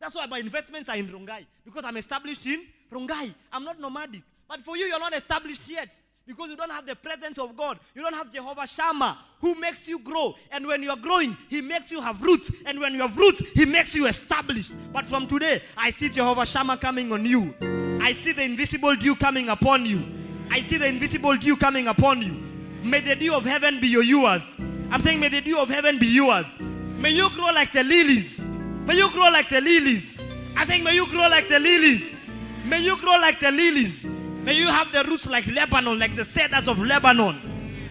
[0.00, 1.44] That's why my investments are in Rongai.
[1.64, 3.34] Because I'm established in Rongai.
[3.52, 4.22] I'm not nomadic.
[4.48, 5.94] But for you, you're not established yet.
[6.26, 7.78] Because you don't have the presence of God.
[7.94, 10.34] You don't have Jehovah Shammah who makes you grow.
[10.50, 12.50] And when you're growing, He makes you have roots.
[12.64, 14.72] And when you have roots, He makes you established.
[14.92, 17.54] But from today, I see Jehovah Shammah coming on you.
[18.00, 20.04] I see the invisible dew coming upon you.
[20.50, 22.49] I see the invisible dew coming upon you.
[22.82, 24.42] May the dew of heaven be your yours.
[24.90, 26.46] I'm saying, may the dew of heaven be yours.
[26.58, 28.40] May you grow like the lilies.
[28.40, 30.20] May you grow like the lilies.
[30.56, 32.16] I'm saying, may you grow like the lilies.
[32.64, 34.04] May you grow like the lilies.
[34.04, 37.90] May you have the roots like Lebanon, like the cedars of Lebanon.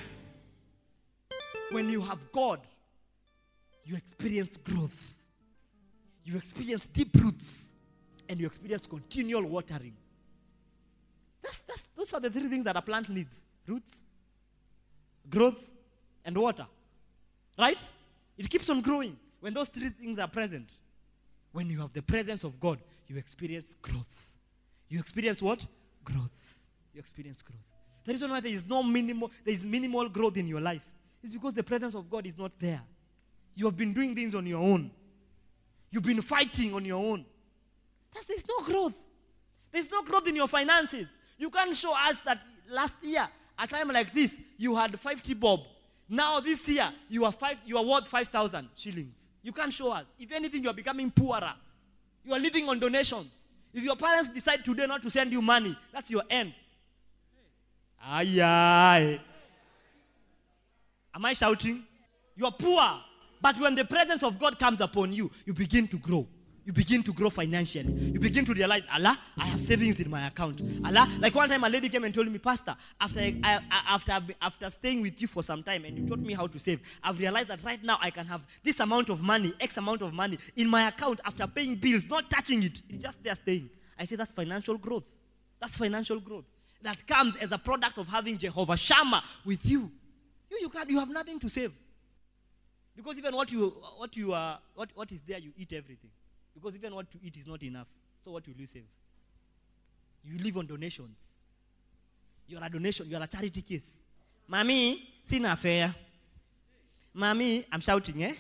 [1.71, 2.60] When you have God,
[3.84, 5.13] you experience growth.
[6.23, 7.75] You experience deep roots.
[8.28, 9.95] And you experience continual watering.
[11.41, 14.04] That's, that's, those are the three things that a plant needs roots,
[15.29, 15.71] growth,
[16.25, 16.65] and water.
[17.57, 17.81] Right?
[18.37, 19.17] It keeps on growing.
[19.39, 20.79] When those three things are present,
[21.51, 24.29] when you have the presence of God, you experience growth.
[24.87, 25.65] You experience what?
[26.03, 26.55] Growth.
[26.93, 27.59] You experience growth.
[28.05, 30.81] The reason why there is no minimal, there is minimal growth in your life
[31.23, 32.81] is because the presence of God is not there.
[33.55, 34.91] You have been doing things on your own.
[35.91, 37.25] You've been fighting on your own.
[38.27, 38.93] There's no growth.
[39.71, 41.07] There's no growth in your finances.
[41.37, 43.27] You can't show us that last year,
[43.62, 45.62] a time like this, you had 50 bob.
[46.08, 49.30] Now this year, you are five, you are worth 5,000 shillings.
[49.43, 50.06] You can't show us.
[50.17, 51.54] If anything, you are becoming poorer.
[52.24, 53.45] You are living on donations.
[53.74, 56.54] If your parents decide today not to send you money, that's your end.
[58.02, 59.19] Aye, aye.
[61.13, 61.84] Am I shouting?
[62.36, 62.82] You are poor.
[63.41, 66.28] But when the presence of God comes upon you, you begin to grow.
[66.69, 67.91] You begin to grow financially.
[68.13, 70.62] You begin to realize, Allah, I have savings in my account.
[70.86, 74.19] Allah, like one time a lady came and told me, Pastor, after, I, I, after,
[74.39, 77.17] after staying with you for some time and you taught me how to save, I've
[77.17, 80.38] realized that right now I can have this amount of money, X amount of money
[80.58, 82.84] in my account after paying bills, not touching it.
[82.88, 83.71] It's just there staying.
[83.97, 85.05] I say that's financial growth.
[85.60, 86.45] That's financial growth.
[86.84, 89.91] That comes as a product of having Jehovah Shammah with you.
[90.51, 91.73] You, you, can't, you have nothing to save.
[92.95, 96.12] Because even what you, what you are, what, what is there, you eat everything.
[96.53, 97.88] Because even what to eat is not enough.
[98.23, 98.85] So what will you save?
[100.23, 101.39] You live on donations.
[102.47, 104.03] You are a donation, you are a charity case.
[104.47, 105.93] Mommy, sina fare.
[107.13, 108.33] Mommy, I'm shouting, eh?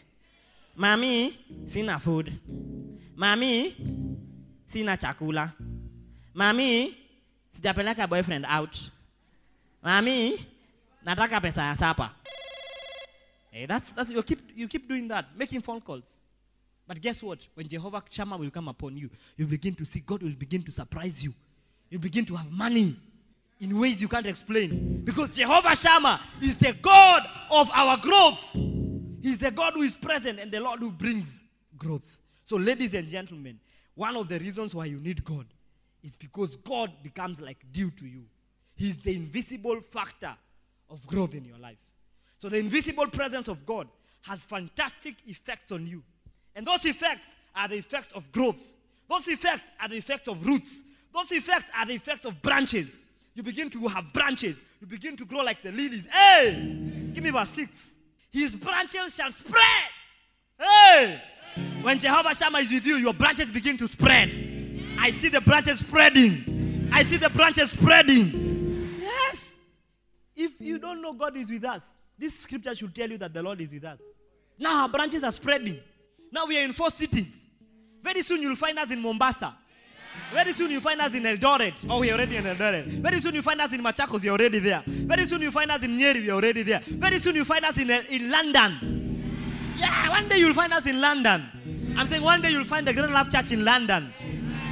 [0.75, 2.33] Mommy, sina food.
[3.15, 3.75] Mommy,
[4.65, 5.53] sina chakula.
[6.33, 6.97] Mommy,
[7.53, 8.89] sijapeleka boyfriend out.
[9.83, 10.37] Mommy,
[11.05, 12.11] nataka pesa ya sapa.
[13.51, 16.21] Hey, that's, that's, you, keep, you keep doing that, making phone calls.
[16.89, 17.47] But guess what?
[17.53, 20.71] When Jehovah Shammah will come upon you, you begin to see God will begin to
[20.71, 21.35] surprise you.
[21.91, 22.97] You begin to have money
[23.61, 25.03] in ways you can't explain.
[25.05, 28.43] Because Jehovah Shammah is the God of our growth.
[29.21, 31.43] He's the God who is present and the Lord who brings
[31.77, 32.01] growth.
[32.43, 33.59] So, ladies and gentlemen,
[33.93, 35.45] one of the reasons why you need God
[36.03, 38.23] is because God becomes like dew to you.
[38.75, 40.35] He's the invisible factor
[40.89, 41.77] of growth in your life.
[42.39, 43.87] So the invisible presence of God
[44.23, 46.01] has fantastic effects on you.
[46.55, 48.61] And those effects are the effects of growth.
[49.09, 50.83] Those effects are the effects of roots.
[51.13, 52.97] Those effects are the effects of branches.
[53.33, 54.61] You begin to have branches.
[54.81, 56.05] You begin to grow like the lilies.
[56.07, 57.09] Hey!
[57.13, 57.99] Give me verse 6.
[58.31, 59.63] His branches shall spread.
[60.59, 61.21] Hey!
[61.81, 64.29] When Jehovah Shammah is with you, your branches begin to spread.
[64.99, 66.89] I see the branches spreading.
[66.91, 68.97] I see the branches spreading.
[68.99, 69.55] Yes.
[70.35, 71.83] If you don't know God is with us,
[72.17, 73.99] this scripture should tell you that the Lord is with us.
[74.57, 75.79] Now our branches are spreading.
[76.31, 77.47] Now we are in four cities.
[78.01, 79.55] Very soon you'll find us in Mombasa.
[80.33, 81.85] Very soon you find us in Eldoret.
[81.89, 82.85] Oh, we're already in Eldoret.
[83.01, 84.23] Very soon you find us in Machakos.
[84.23, 84.83] You're already there.
[84.85, 86.23] Very soon you find us in Nyeri.
[86.23, 86.81] You're already there.
[86.87, 89.73] Very soon you find us in, eh, in London.
[89.77, 91.95] Yeah, one day you'll find us in London.
[91.97, 94.13] I'm saying one day you'll find the Great Love Church in London.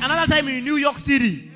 [0.01, 1.51] Another time in New York City.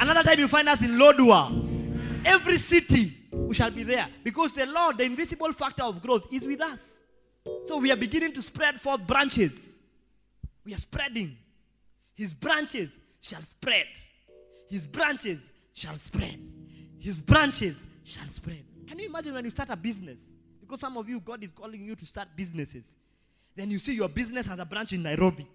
[0.00, 2.24] Another time you find us in Lodwar.
[2.24, 6.46] Every city we shall be there because the Lord, the invisible factor of growth, is
[6.46, 7.00] with us.
[7.66, 9.80] So we are beginning to spread forth branches.
[10.64, 11.36] We are spreading.
[12.14, 13.86] His branches shall spread.
[14.68, 16.40] His branches shall spread.
[16.98, 18.64] His branches shall spread.
[18.86, 20.32] Can you imagine when you start a business?
[20.60, 22.96] Because some of you, God is calling you to start businesses.
[23.54, 25.46] Then you see your business has a branch in Nairobi.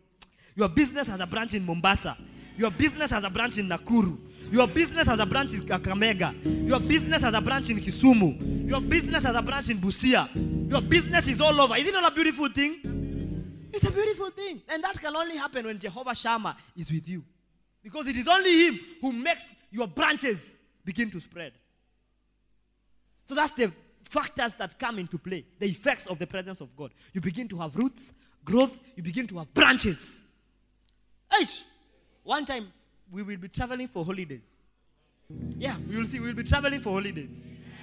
[0.56, 2.18] Your business has a branch in Mombasa.
[2.58, 4.18] Your business has a branch in Nakuru.
[4.52, 6.68] Your business has a branch in Kakamega.
[6.68, 8.70] Your business has a branch in Kisumu.
[8.70, 10.30] Your business has a branch in Busia.
[10.70, 11.76] Your business is all over.
[11.78, 13.70] Is it not a beautiful thing?
[13.74, 14.62] It's a beautiful thing.
[14.70, 17.24] And that can only happen when Jehovah Shammah is with you.
[17.82, 21.54] Because it is only Him who makes your branches begin to spread.
[23.26, 23.72] So that's the
[24.10, 26.92] factors that come into play, the effects of the presence of God.
[27.14, 28.12] You begin to have roots,
[28.44, 30.28] growth, you begin to have branches.
[31.32, 31.64] Eish!
[32.24, 32.72] One time
[33.12, 34.62] we will be traveling for holidays.
[35.58, 36.20] Yeah, we will see.
[36.20, 37.40] We will be traveling for holidays.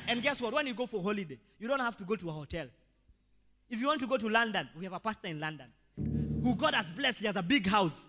[0.07, 0.53] And guess what?
[0.53, 2.67] When you go for holiday, you don't have to go to a hotel.
[3.71, 5.67] If you want to go to London, we have a pastor in London
[6.43, 7.19] who God has blessed.
[7.19, 8.05] He has a big house.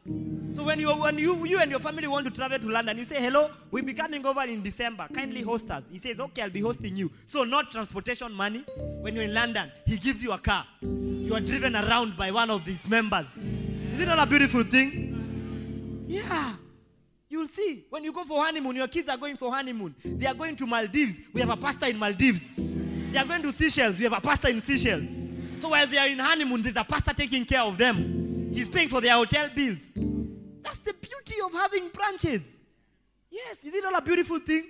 [0.51, 3.05] So when you when you you and your family want to travel to London, you
[3.05, 5.07] say, "Hello, we'll be coming over in December.
[5.13, 8.65] Kindly host us." He says, "Okay, I'll be hosting you." So not transportation money.
[9.01, 10.65] When you're in London, he gives you a car.
[10.81, 13.35] You are driven around by one of these members.
[13.91, 15.08] Is it not a beautiful thing?
[16.09, 16.55] Yeah.
[17.29, 17.85] You'll see.
[17.91, 19.93] When you go for honeymoon, your kids are going for honeymoon.
[20.03, 21.19] They are going to Maldives.
[21.31, 22.55] We have a pastor in Maldives.
[22.57, 23.99] They are going to Seychelles.
[23.99, 25.07] We have a pastor in Seychelles.
[25.59, 28.49] So while they are in honeymoon, there's a pastor taking care of them.
[28.51, 29.93] He's paying for their hotel bills.
[30.63, 32.57] That's the beauty of having branches.
[33.29, 34.63] Yes, is it not a beautiful thing?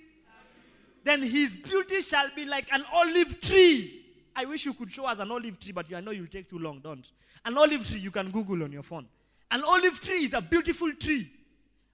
[1.06, 4.06] Then his beauty shall be like an olive tree.
[4.36, 6.60] I wish you could show us an olive tree, but I know you'll take too
[6.60, 6.82] long.
[6.82, 7.10] Don't.
[7.46, 9.08] An olive tree you can Google on your phone.
[9.52, 11.32] An olive tree is a beautiful tree.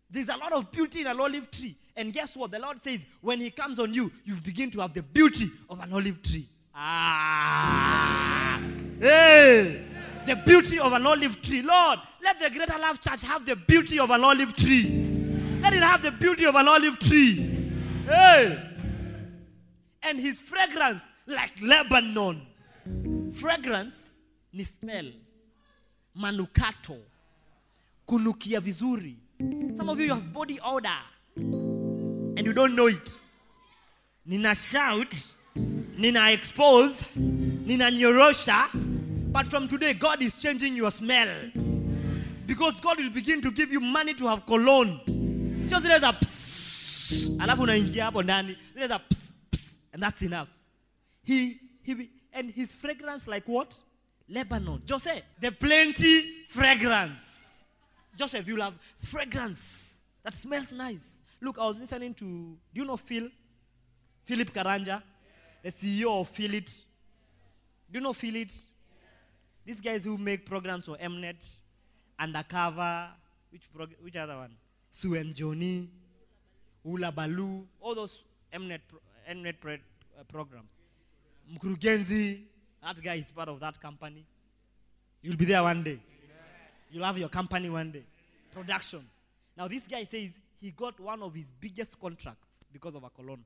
[0.09, 1.75] There's a lot of beauty in an olive tree.
[1.95, 2.51] And guess what?
[2.51, 5.79] The Lord says, when He comes on you, you begin to have the beauty of
[5.79, 6.47] an olive tree.
[6.73, 8.61] Ah!
[8.99, 9.85] Hey!
[10.25, 11.61] The beauty of an olive tree.
[11.61, 15.59] Lord, let the Greater Love Church have the beauty of an olive tree.
[15.61, 17.71] Let it have the beauty of an olive tree.
[18.05, 18.61] Hey!
[20.03, 22.45] And His fragrance like Lebanon.
[23.33, 24.15] Fragrance
[24.51, 25.11] ni smell.
[26.17, 26.97] Manukato.
[28.07, 29.15] Kunukia vizuri.
[29.77, 30.89] Some of you have body odor
[31.35, 33.17] and you don't know it.
[34.25, 35.13] Nina shout,
[35.55, 38.69] Nina expose, Nina nyorosha,
[39.31, 41.29] but from today God is changing your smell.
[42.45, 44.99] Because God will begin to give you money to have cologne.
[45.67, 48.99] Sio zile za pss, alafu unaingia hapo ndani, zile za
[49.93, 50.47] and that's enough.
[51.23, 53.81] He, he, and his fragrance like what?
[54.27, 54.81] Lebanon.
[54.89, 57.44] Jose, the plenty fragrance.
[58.17, 61.21] Joseph, you'll have fragrance that smells nice.
[61.41, 63.29] Look, I was listening to, do you know Phil?
[64.23, 65.03] Philip Karanja,
[65.61, 66.65] the CEO of Phil-It.
[67.91, 68.49] Do you know Philip?
[69.65, 71.43] These guys who make programs for Mnet,
[72.19, 73.09] Undercover,
[73.51, 74.55] which, prog- which other one?
[74.89, 75.89] Sue and Johnny,
[76.83, 78.23] Hullabaloo, all those
[78.53, 78.99] Mnet, pro-
[79.33, 79.55] Mnet
[80.19, 80.79] uh, programs.
[81.53, 82.41] Mkurugenzi,
[82.81, 84.25] that guy is part of that company.
[85.21, 85.99] You'll be there one day.
[86.91, 88.03] You'll have your company one day.
[88.53, 89.05] Production.
[89.57, 93.43] Now, this guy says he got one of his biggest contracts because of a cologne,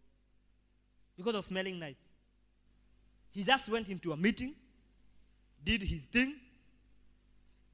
[1.17, 2.13] because of smelling nice.
[3.31, 4.53] He just went into a meeting,
[5.63, 6.35] did his thing,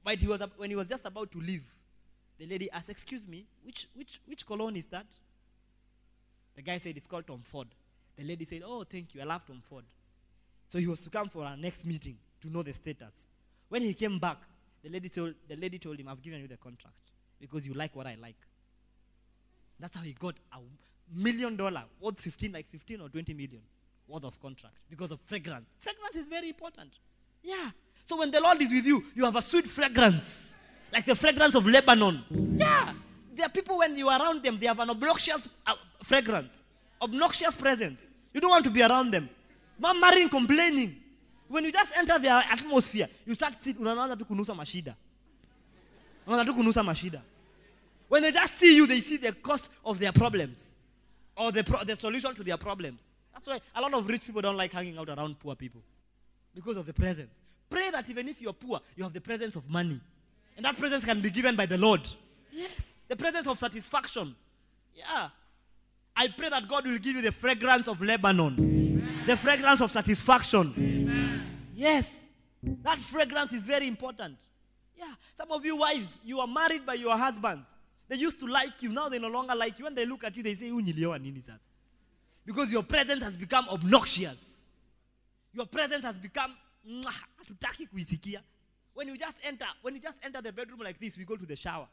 [0.04, 1.64] but he was, when he was just about to leave,
[2.38, 5.06] the lady asked, Excuse me, which, which, which cologne is that?
[6.54, 7.68] The guy said, It's called Tom Ford.
[8.16, 9.84] The lady said, Oh, thank you, I love Tom Ford.
[10.68, 13.28] So he was to come for our next meeting to know the status.
[13.68, 14.38] When he came back,
[14.86, 16.94] the lady, told, the lady told him, I've given you the contract
[17.40, 18.36] because you like what I like.
[19.80, 20.58] That's how he got a
[21.12, 23.60] million dollar, worth 15, like 15 or 20 million
[24.06, 25.66] worth of contract because of fragrance.
[25.80, 26.92] Fragrance is very important.
[27.42, 27.70] Yeah.
[28.04, 30.54] So when the Lord is with you, you have a sweet fragrance,
[30.92, 32.22] like the fragrance of Lebanon.
[32.56, 32.92] Yeah.
[33.34, 35.74] There are people when you are around them, they have an obnoxious uh,
[36.04, 36.62] fragrance,
[37.02, 38.08] obnoxious presence.
[38.32, 39.28] You don't want to be around them.
[39.80, 40.96] Murmuring, complaining.
[41.48, 44.94] When you just enter their atmosphere, you start seeing, unaanza tu kunusa mashida.
[46.26, 47.20] Unaanza tu kunusa mashida.
[48.08, 50.76] When they just see you, they see the cost of their problems
[51.36, 53.02] or the, pro- the solution to their problems.
[53.32, 55.82] That's why a lot of rich people don't like hanging out around poor people
[56.54, 57.40] because of the presence.
[57.68, 60.00] Pray that even if you're poor, you have the presence of money.
[60.56, 62.08] And that presence can be given by the Lord.
[62.52, 62.94] Yes.
[63.08, 64.34] The presence of satisfaction.
[64.94, 65.28] Yeah.
[66.16, 70.95] I pray that God will give you the fragrance of Lebanon, the fragrance of satisfaction.
[71.76, 72.24] Yes.
[72.62, 74.38] That fragrance is very important.
[74.96, 75.12] Yeah.
[75.36, 77.68] Some of you wives, you are married by your husbands.
[78.08, 78.88] They used to like you.
[78.88, 79.84] Now they no longer like you.
[79.84, 80.72] When they look at you, they say?
[82.46, 84.64] Because your presence has become obnoxious.
[85.52, 86.54] Your presence has become
[86.88, 88.40] "Mwah, hatutaki kuisikia.
[88.94, 91.44] When you just enter, when you just enter the bedroom like this, we go to
[91.44, 91.88] the shower.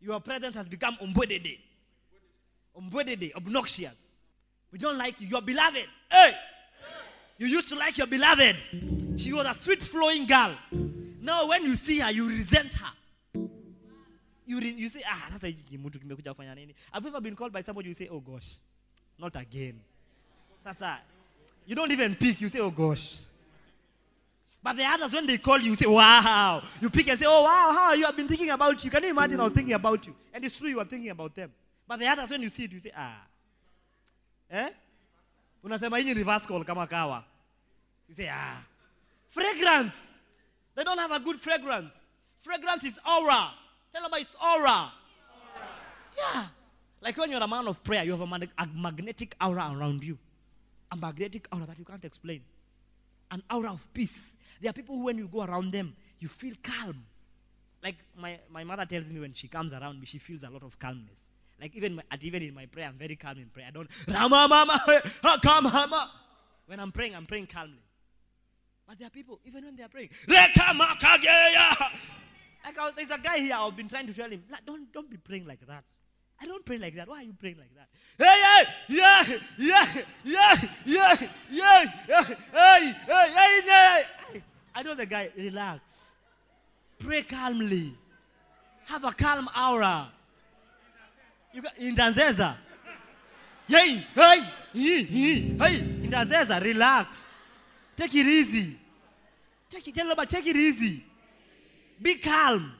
[0.00, 0.96] Your presence has become
[3.46, 4.07] obnoxious.
[4.72, 5.28] We don't like you.
[5.28, 5.86] Your beloved.
[6.10, 6.32] Hey!
[7.38, 8.56] You used to like your beloved.
[9.16, 10.56] She was a sweet flowing girl.
[11.20, 12.92] Now when you see her, you resent her.
[14.46, 16.74] You, re- you say, ah, sasa hiki mtu kimekuja kufanya nini?
[16.90, 18.60] Have you ever been called by somebody you say, oh gosh,
[19.18, 19.78] not again.
[20.64, 20.98] Sasa,
[21.66, 23.24] you don't even pick, you say, oh gosh.
[24.62, 26.62] But the others, when they call you, you say, wow.
[26.80, 28.90] You pick and say, oh wow, how you have been thinking about you.
[28.90, 30.14] Can you imagine I was thinking about you?
[30.32, 31.52] And it's true you are thinking about them.
[31.86, 33.27] But the others, when you see it, you say, ah.
[34.50, 34.68] Eh?
[35.62, 37.24] Unasema hii ni reverse call kama kawa.
[38.08, 38.62] You say, ah.
[39.30, 39.98] Fragrance.
[40.74, 41.94] They don't have a good fragrance.
[42.40, 43.52] Fragrance is aura.
[43.92, 44.92] Tell about it's aura.
[46.16, 46.48] Yeah.
[47.00, 50.18] Like when you're a man of prayer, you have a, a magnetic aura around you.
[50.90, 52.42] A magnetic aura that you can't explain.
[53.30, 54.36] An aura of peace.
[54.60, 57.04] There are people who, when you go around them, you feel calm.
[57.82, 60.62] Like my, my mother tells me when she comes around me, she feels a lot
[60.62, 61.30] of calmness.
[61.60, 63.66] Like even my, at even in my prayer, I'm very calm in prayer.
[63.68, 64.80] I don't Rama mama
[65.42, 66.10] come mama.
[66.66, 67.82] When I'm praying, I'm praying calmly.
[68.86, 70.56] But there are people, even when they are praying, like
[72.78, 75.10] I was, there's a guy here, I've been trying to tell him, "Like, don't, don't
[75.10, 75.84] be praying like that.
[76.40, 77.08] I don't pray like that.
[77.08, 77.88] Why are you praying like that?
[78.16, 79.24] Hey, hey, yeah,
[79.58, 80.54] yeah, yeah,
[80.84, 81.16] yeah,
[81.50, 84.02] yeah, hey, hey, hey, hey,
[84.32, 84.42] hey.
[84.74, 86.14] I told the guy, relax.
[86.98, 87.94] Pray calmly.
[88.86, 90.12] Have a calm aura.
[91.58, 92.56] You got in Tanzania.
[93.66, 94.42] Hey, hey,
[94.72, 97.32] hey, hey, in Tanzania, relax.
[97.96, 98.78] Take it easy.
[99.68, 101.04] Take it, tell nobody, take it easy.
[102.00, 102.74] Be calm.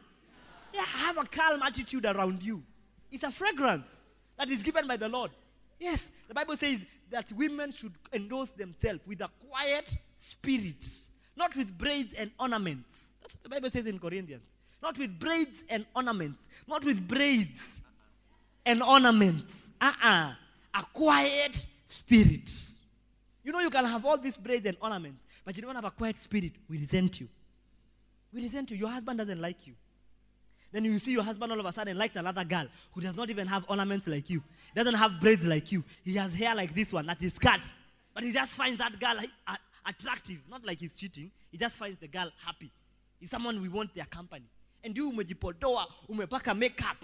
[0.72, 2.62] Yeah, have a calm attitude around you.
[3.10, 4.00] It's a fragrance
[4.36, 5.32] that is given by the Lord.
[5.80, 10.86] Yes, the Bible says that women should endorse themselves with a quiet spirit,
[11.36, 13.14] not with braids and ornaments.
[13.22, 14.44] That's what the Bible says in Corinthians.
[14.80, 16.42] Not with braids and ornaments.
[16.68, 17.80] Not with braids
[18.64, 19.70] and ornaments.
[19.80, 20.32] Uh-uh.
[20.74, 22.50] A quiet spirit.
[23.42, 25.90] You know, you can have all these braids and ornaments, but you don't have a
[25.90, 26.52] quiet spirit.
[26.68, 27.28] We resent you.
[28.32, 28.76] We resent you.
[28.76, 29.74] Your husband doesn't like you.
[30.70, 33.30] Then you see your husband all of a sudden likes another girl who does not
[33.30, 34.42] even have ornaments like you,
[34.74, 35.82] doesn't have braids like you.
[36.04, 37.72] He has hair like this one that is cut.
[38.12, 39.16] But he just finds that girl
[39.86, 40.38] attractive.
[40.50, 41.30] Not like he's cheating.
[41.50, 42.70] He just finds the girl happy.
[43.18, 44.44] He's someone we want their company.
[44.84, 47.02] And you umejipodoa, umepaka makeup,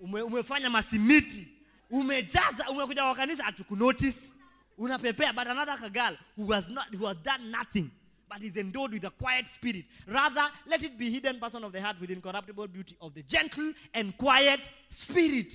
[0.00, 1.48] ume, umefanya masimiti,
[1.90, 4.32] umejaza, umekuja kwa kanisa atukunotice,
[4.78, 5.32] unapepea.
[5.32, 7.90] But another girl who has not, who has done nothing,
[8.28, 9.84] but is endowed with a quiet spirit.
[10.06, 13.72] Rather, let it be hidden person of the heart with incorruptible beauty of the gentle
[13.92, 15.52] and quiet spirit.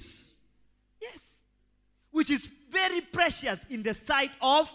[1.02, 1.44] Yes.
[2.12, 4.72] Which is very precious in the sight of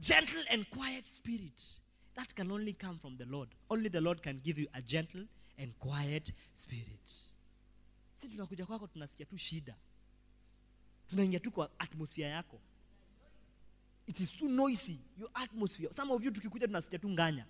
[0.00, 1.62] gentle and quiet spirit.
[2.14, 3.48] That can only come from the Lord.
[3.70, 5.24] Only the Lord can give you a gentle
[5.58, 7.12] and quiet spirit.
[8.16, 9.74] Si tunakuja kwako tunasikia tu shida.
[11.10, 12.60] Tunaingia tu kwa atmosphere yako.
[14.06, 15.92] It is too noisy, your atmosphere.
[15.92, 17.46] Some of you tukikuja tunasikia tu nganya.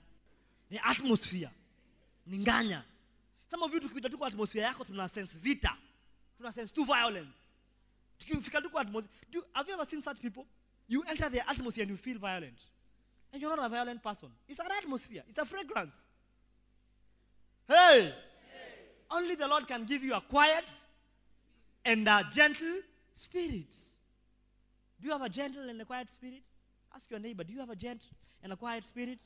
[0.70, 1.50] The atmosphere
[2.26, 2.84] ni nganya.
[3.50, 5.76] Some of you tukikuja tu kwa atmosphere yako tuna sense vita.
[6.36, 7.38] Tuna sense tu violence.
[8.18, 9.14] Tukifika tu kwa atmosphere.
[9.30, 10.44] Do, have you ever seen such people?
[10.88, 12.58] You enter their atmosphere and you feel violent.
[13.32, 14.30] And you're not a violent person.
[14.48, 15.22] It's an atmosphere.
[15.28, 16.06] It's a fragrance.
[17.68, 18.12] Hey!
[19.10, 20.70] Only the Lord can give you a quiet
[21.84, 22.80] and a gentle
[23.12, 23.74] spirit.
[25.00, 26.42] Do you have a gentle and a quiet spirit?
[26.94, 28.08] Ask your neighbor, do you have a gentle
[28.42, 29.18] and a quiet spirit?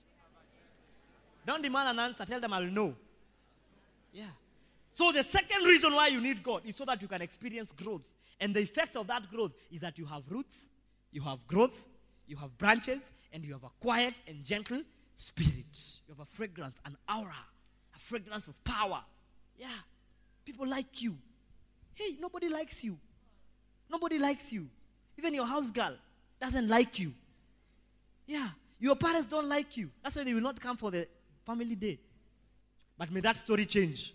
[1.46, 2.24] Don't demand an answer.
[2.24, 2.94] Tell them I'll know.
[4.12, 4.24] Yeah.
[4.90, 8.08] So the second reason why you need God is so that you can experience growth.
[8.40, 10.70] And the effect of that growth is that you have roots,
[11.12, 11.86] you have growth,
[12.26, 14.82] you have branches, and you have a quiet and gentle
[15.16, 16.00] spirit.
[16.08, 17.34] You have a fragrance, an aura,
[17.94, 19.02] a fragrance of power.
[19.60, 19.68] Yeah.
[20.42, 21.14] People like you.
[21.92, 22.96] Hey, nobody likes you.
[23.90, 24.66] Nobody likes you.
[25.18, 25.94] Even your house girl
[26.40, 27.12] doesn't like you.
[28.26, 28.48] Yeah.
[28.78, 29.90] Your parents don't like you.
[30.02, 31.06] That's why they will not come for the
[31.44, 31.98] family day.
[32.96, 34.14] But may that story change.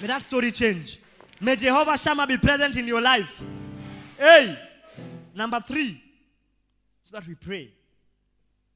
[0.00, 1.02] May that story change.
[1.38, 3.42] May Jehovah Shammah be present in your life.
[4.16, 4.58] Hey,
[5.34, 6.02] number three,
[7.04, 7.70] so that we pray.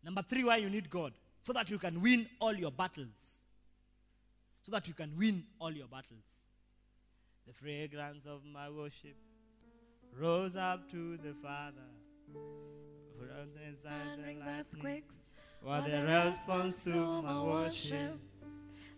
[0.05, 3.42] Number three, why you need God, so that you can win all your battles.
[4.63, 6.47] So that you can win all your battles.
[7.47, 9.17] The fragrance of my worship
[10.17, 11.91] rose up to the Father.
[12.33, 15.15] From the Thundering earthquakes,
[15.63, 18.19] what the response to my worship.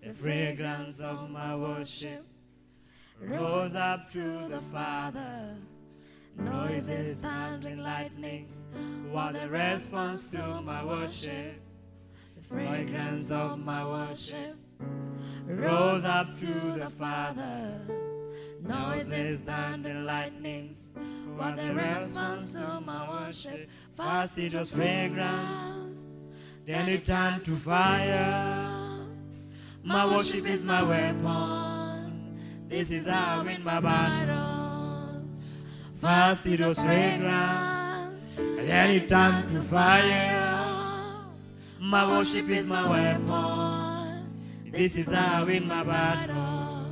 [0.03, 2.27] The fragrance of my worship
[3.19, 5.57] rose up to the Father.
[6.37, 8.49] Noises, thundering lightning,
[9.11, 11.61] what the response to my worship.
[12.37, 14.57] The fragrance of my worship
[15.47, 17.81] rose up to the Father.
[18.63, 20.77] Noises, thundering lightning,
[21.37, 23.69] what the response to my worship.
[23.95, 26.01] First it was fragrance,
[26.65, 29.05] then it turned to fire.
[29.83, 32.41] My worship is my weapon.
[32.69, 35.23] This is how I win my battle.
[36.01, 41.25] First it was fragrance, then it turned to fire.
[41.79, 43.64] My worship is my weapon.
[44.75, 46.87] This is how I win my battle.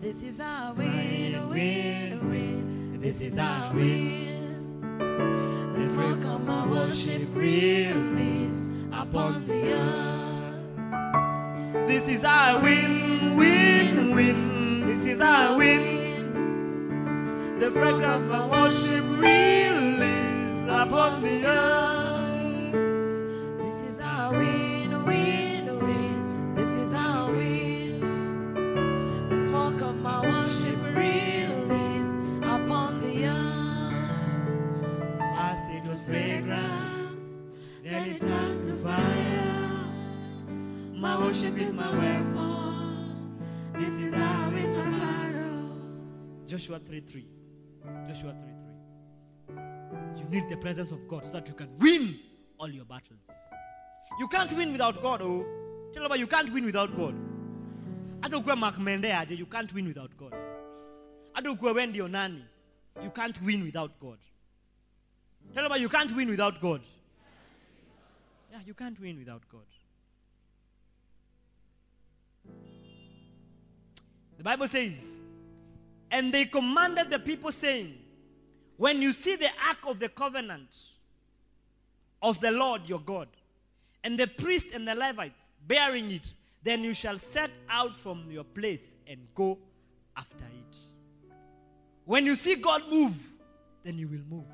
[0.00, 2.98] This is our Win, win, win, win.
[2.98, 5.74] This is how I win.
[5.74, 10.64] This Rock of my worship lives upon the earth.
[11.86, 14.86] This is how I win, win, win.
[14.86, 17.58] This is how I win.
[17.58, 22.01] The fragrance of my worship release upon the earth.
[41.22, 43.38] Worship is my weapon.
[43.78, 45.70] This is how I my battle.
[46.46, 47.26] Joshua 3 3.
[48.08, 48.34] Joshua
[49.46, 49.62] 3 3.
[50.18, 52.18] You need the presence of God so that you can win
[52.58, 53.28] all your battles.
[54.18, 55.22] You can't win without God.
[55.22, 55.44] Oh,
[55.94, 57.14] tell about you can't win without God.
[58.22, 60.34] hata ukuwe Mark Mende aje you can't win without God.
[61.32, 62.44] Hata ukuwe wewe ndio nani
[63.04, 64.18] you can't win without God.
[65.54, 66.80] Tell about you can't win without God.
[68.52, 69.71] Yeah, you can't win without God.
[74.42, 75.22] The Bible says,
[76.10, 77.94] and they commanded the people, saying,
[78.76, 80.76] When you see the ark of the covenant
[82.20, 83.28] of the Lord your God,
[84.02, 88.42] and the priest and the Levites bearing it, then you shall set out from your
[88.42, 89.58] place and go
[90.16, 90.76] after it.
[92.04, 93.16] When you see God move,
[93.84, 94.46] then you will move.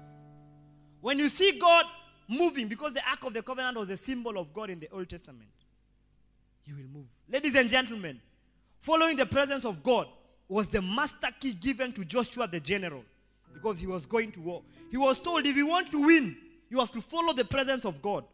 [1.00, 1.86] When you see God
[2.28, 5.08] moving, because the Ark of the Covenant was a symbol of God in the Old
[5.08, 5.48] Testament,
[6.66, 7.06] you will move.
[7.26, 8.20] Ladies and gentlemen,
[8.80, 10.06] following the presence of God
[10.48, 13.04] was the master key given to Joshua the general
[13.52, 14.62] because he was going to war.
[14.90, 16.36] He was told if you want to win,
[16.70, 18.24] you have to follow the presence of God.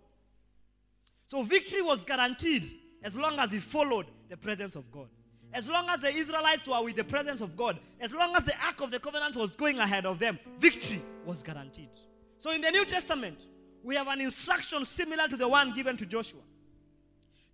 [1.27, 2.71] So victory was guaranteed
[3.03, 5.09] as long as he followed the presence of God.
[5.53, 8.55] As long as the Israelites were with the presence of God, as long as the
[8.65, 11.91] Ark of the Covenant was going ahead of them, victory was guaranteed.
[12.39, 13.39] So in the New Testament,
[13.83, 16.41] we have an instruction similar to the one given to Joshua.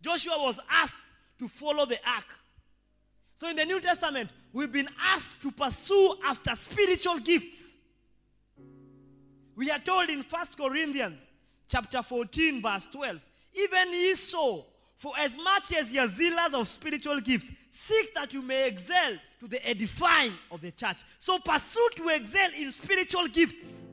[0.01, 0.99] Joshua was asked
[1.39, 2.27] to follow the ark.
[3.41, 7.79] So in the New Testament, we've been asked to pursue after spiritual gifts.
[9.57, 11.33] We are told in 1 Corinthians
[11.67, 13.19] chapter 14, verse 12,
[13.55, 18.35] even ye so, for as much as ye are zealous of spiritual gifts, seek that
[18.35, 20.99] you may excel to the edifying of the church.
[21.19, 23.89] So pursue to excel in spiritual gifts.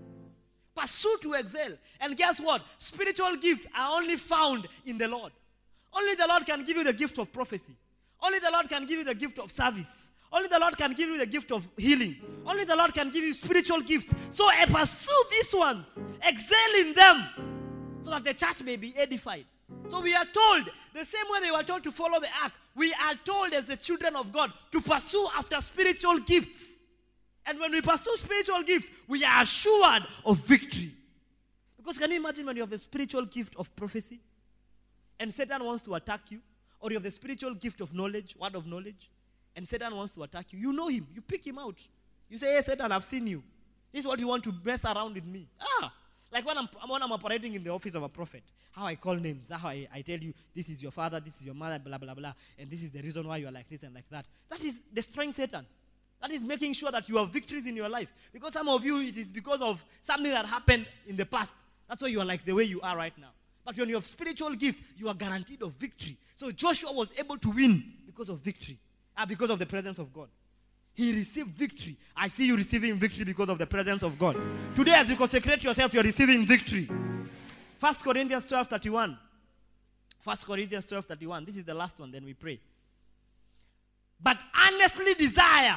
[0.76, 1.72] Pursue to excel.
[2.02, 2.66] And guess what?
[2.80, 5.32] Spiritual gifts are only found in the Lord.
[5.94, 7.78] Only the Lord can give you the gift of prophecy.
[8.22, 10.12] Only the Lord can give you the gift of service.
[10.32, 12.18] Only the Lord can give you the gift of healing.
[12.46, 14.14] Only the Lord can give you spiritual gifts.
[14.30, 17.28] So eh, pursue these ones, excel in them,
[18.02, 19.46] so that the church may be edified.
[19.90, 22.94] So we are told, the same way they were told to follow the ark, we
[22.94, 26.78] are told as the children of God to pursue after spiritual gifts.
[27.46, 30.92] And when we pursue spiritual gifts, we are assured of victory.
[31.78, 34.20] Because can you imagine when you have the spiritual gift of prophecy
[35.20, 36.42] and Satan wants to attack you,
[36.80, 39.10] or you have the spiritual gift of knowledge, word of knowledge,
[39.56, 41.08] and Satan wants to attack you, you know him.
[41.14, 41.80] You pick him out.
[42.30, 43.44] You say, Hey, Satan, I've seen you.
[43.92, 45.48] This is what you want to mess around with me.
[45.60, 45.92] Ah,
[46.32, 49.16] like when I'm, when I'm operating in the office of a prophet, how I call
[49.16, 51.98] names, how I, I tell you, this is your father, this is your mother, blah,
[51.98, 54.26] blah, blah, and this is the reason why you are like this and like that.
[54.50, 55.66] That is destroying Satan.
[56.22, 58.14] That is making sure that you have victories in your life.
[58.34, 61.54] Because some of you, it is because of something that happened in the past.
[61.88, 63.30] That's why you are like the way you are right now.
[63.68, 66.16] But when you have spiritual gifts, you are guaranteed of victory.
[66.36, 68.80] So Joshua was able to win because of victory,
[69.18, 70.30] uh, because of the presence of God.
[70.94, 71.98] He received victory.
[72.16, 74.38] I see you receiving victory because of the presence of God.
[74.74, 76.86] Today, as you consecrate yourself, you're receiving victory.
[76.86, 79.18] 1 Corinthians 12 31.
[80.24, 81.44] 1 Corinthians 12 31.
[81.44, 82.62] This is the last one, then we pray.
[84.18, 85.76] But earnestly desire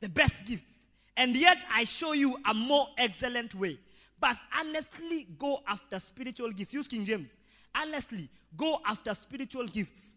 [0.00, 0.80] the best gifts,
[1.14, 3.78] and yet I show you a more excellent way.
[4.20, 6.74] But honestly go after spiritual gifts.
[6.74, 7.28] Use King James.
[7.74, 10.16] Honestly, go after spiritual gifts,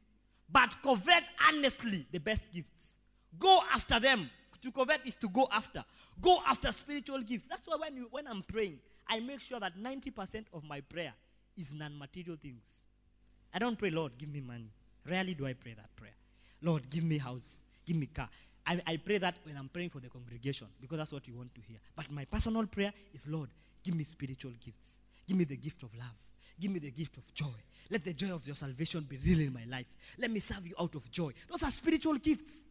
[0.51, 2.97] but covet honestly the best gifts.
[3.37, 4.29] Go after them.
[4.61, 5.83] To covet is to go after.
[6.21, 7.45] Go after spiritual gifts.
[7.45, 8.77] That's why when, you, when I'm praying,
[9.07, 11.13] I make sure that 90% of my prayer
[11.57, 12.85] is non material things.
[13.53, 14.71] I don't pray, Lord, give me money.
[15.09, 16.13] Rarely do I pray that prayer.
[16.61, 18.29] Lord, give me house, give me car.
[18.67, 21.53] I, I pray that when I'm praying for the congregation because that's what you want
[21.55, 21.77] to hear.
[21.95, 23.49] But my personal prayer is, Lord,
[23.83, 24.99] give me spiritual gifts.
[25.27, 26.15] Give me the gift of love.
[26.59, 27.47] Give me the gift of joy.
[27.89, 29.87] Let the joy of your salvation be real in my life.
[30.17, 31.33] Let me serve you out of joy.
[31.49, 32.63] Those are spiritual gifts.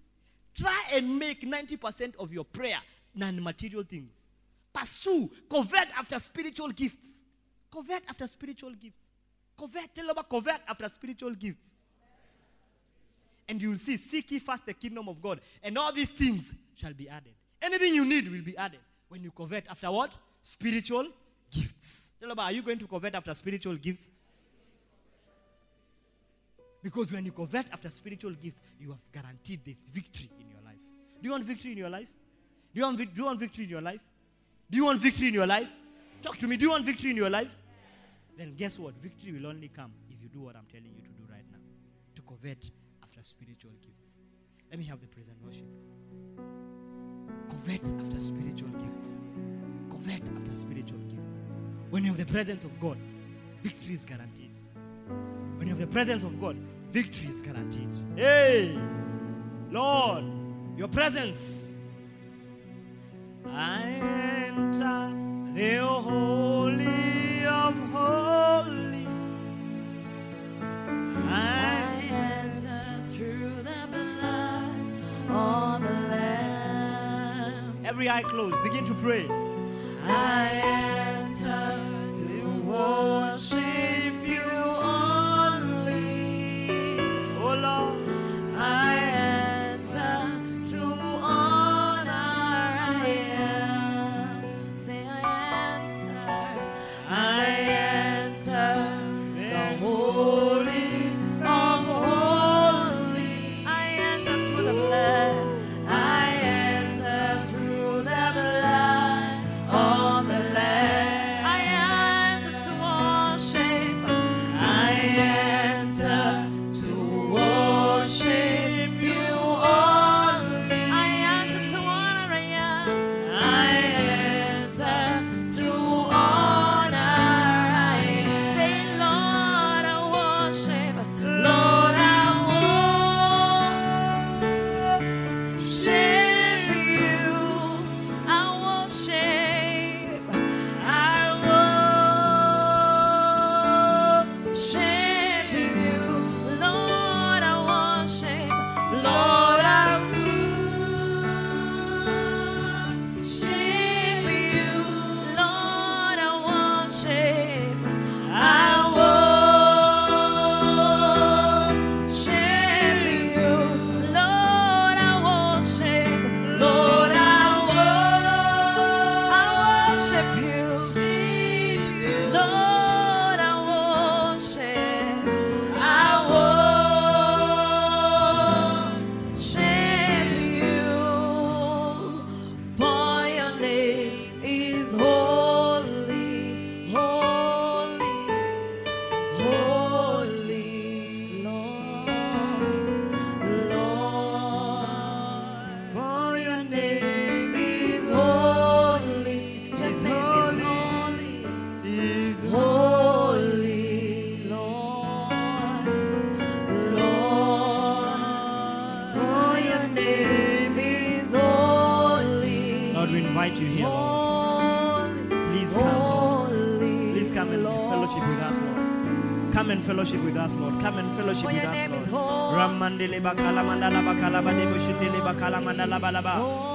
[0.54, 2.78] Try and make 90% of your prayer
[3.14, 4.14] non material things.
[4.72, 7.20] Pursue, covet after spiritual gifts.
[7.70, 8.98] Covet after spiritual gifts.
[9.58, 11.74] Covet, tell about covet after spiritual gifts.
[13.48, 16.54] And you will see, seek ye first the kingdom of God, and all these things
[16.76, 17.32] shall be added.
[17.60, 20.12] Anything you need will be added when you covet after what?
[20.42, 21.08] Spiritual
[21.50, 22.12] gifts.
[22.20, 24.10] Tell about, are you going to covet after spiritual gifts?
[26.82, 30.78] Because when you covet after spiritual gifts, you have guaranteed this victory in your life.
[31.20, 32.08] Do you want victory in your life?
[32.72, 34.00] Do you want, do you want victory in your life?
[34.70, 35.68] Do you want victory in your life?
[36.22, 36.56] Talk to me.
[36.56, 37.54] Do you want victory in your life?
[38.38, 38.94] Then guess what?
[39.02, 41.58] Victory will only come if you do what I'm telling you to do right now.
[42.14, 42.70] To covet
[43.02, 44.18] after spiritual gifts.
[44.70, 45.66] Let me have the present worship.
[47.50, 49.20] Covet after spiritual gifts.
[49.90, 51.42] Covet after spiritual gifts.
[51.90, 52.96] When you have the presence of God,
[53.62, 54.50] victory is guaranteed.
[55.56, 56.56] When you have the presence of God,
[56.90, 57.88] victory is guaranteed.
[58.16, 58.78] Hey,
[59.70, 60.24] Lord,
[60.76, 61.76] your presence.
[63.46, 63.82] I
[64.46, 65.12] enter
[65.54, 69.06] the holy of holy.
[71.28, 77.82] I enter through the blood on the Lamb.
[77.84, 78.62] every eye closed.
[78.62, 79.39] Begin to pray.
[80.12, 80.50] I
[81.18, 81.78] enter
[82.18, 83.39] to worship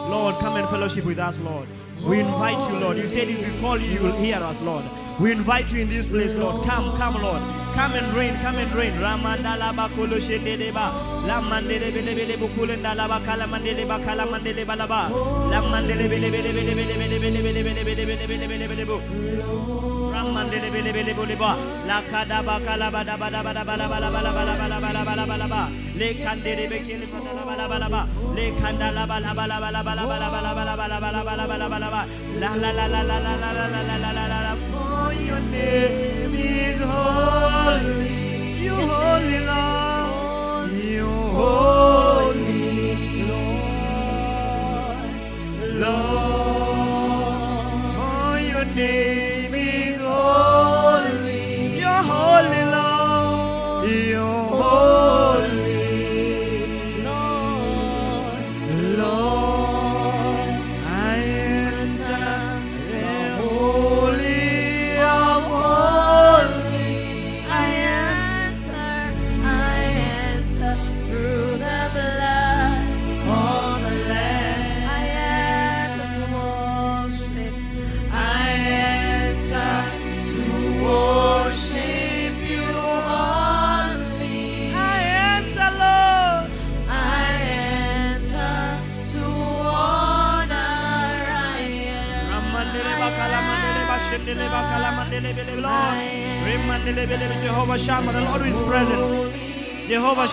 [0.09, 1.67] Lord, come and fellowship with us, Lord.
[2.05, 2.97] We invite you, Lord.
[2.97, 4.83] You said if we call you, you will hear us, Lord.
[5.19, 6.65] We invite you in this place, Lord.
[6.65, 7.41] Come, come, Lord.
[7.73, 8.93] Come and reign, come and reign.
[8.99, 10.91] Ramandala bakolo shindele ba.
[11.25, 15.09] Lamandele bele bele bukulenda la bakala mandele bakala mandele balaba.
[15.49, 18.99] Lamandele bele bele bele bele bele bele bele bele bele bele bele bele bele bu.
[20.11, 21.57] Ramandele bele bele bele ba.
[21.87, 25.84] La kada ba kala ba da ba da ba da ba la ba la ba
[34.73, 38.63] for your name is holy.
[38.65, 39.24] You holy.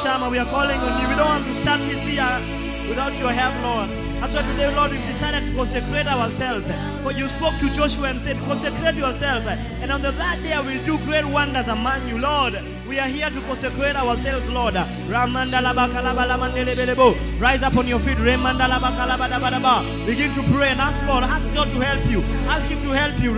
[0.02, 1.08] Shammah, we are calling on you.
[1.08, 2.26] We don't want to start this year
[2.88, 3.88] without your help, Lord.
[4.20, 6.68] That's why today, Lord, we've decided to consecrate ourselves.
[7.04, 9.46] For you spoke to Joshua and said, consecrate yourself.
[9.46, 12.54] And on the third day, I will do great wonders among you, Lord.
[12.92, 14.74] We are here to consecrate ourselves, Lord.
[17.40, 18.18] Rise up on your feet.
[18.18, 18.44] Begin
[20.34, 21.24] to pray and ask God.
[21.24, 22.22] Ask God to help you.
[22.50, 23.32] Ask Him to help you.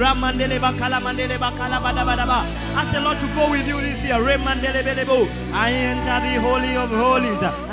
[2.74, 4.16] Ask the Lord to go with you this year.
[4.16, 7.63] I enter the Holy of Holies.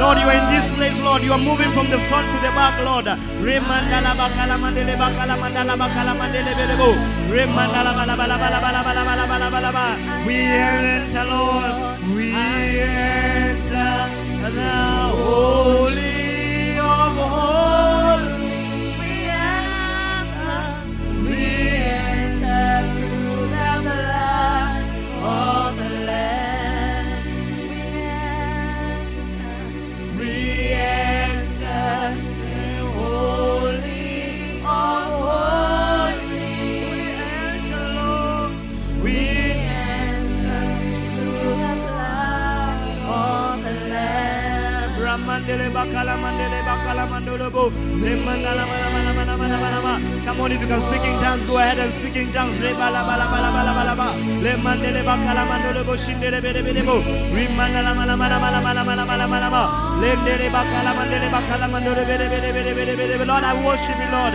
[0.00, 1.22] Lord, you are in this place, Lord.
[1.26, 3.08] You are moving from the front to the back, Lord.
[10.26, 11.70] We enter, Lord.
[12.16, 12.26] We
[12.80, 13.90] enter
[14.56, 14.70] the
[15.18, 16.11] Holy
[45.12, 46.16] Ramandele bakala
[50.52, 52.58] if you can speak tongues, go ahead and speak tongues.
[63.28, 64.34] Lord, I worship you, Lord.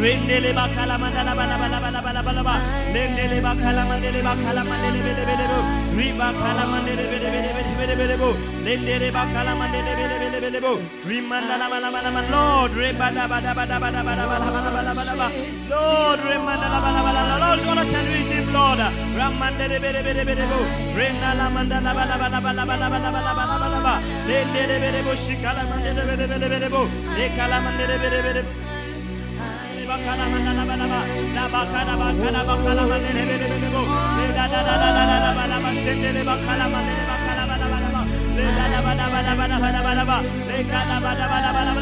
[0.00, 2.54] Rendele bakala mandala bala bala bala bala bala ba.
[2.94, 5.58] Lendele bakala mandele bakala mandele bele bele bo.
[5.92, 8.28] Riba kala mandele bele bele bele bele bele bo.
[8.64, 10.72] Lendele bakala mandele bele bele bele bo.
[11.04, 12.30] Rimandala bala bala bala.
[12.32, 15.26] Lord, rebada bada bada bada bada bada bada bada bada ba.
[15.68, 17.20] Lord, remandala bala bala.
[17.44, 18.80] Lord, what can we give, Lord?
[19.20, 20.58] Ramandele bele bele bele bo.
[20.96, 23.94] Rendala mandala bala bala bala bala bala bala bala bala ba.
[24.24, 26.82] Lendele bele bo shikala mandele bele bele bele bo.
[27.20, 28.69] Lekala mandele bele bele.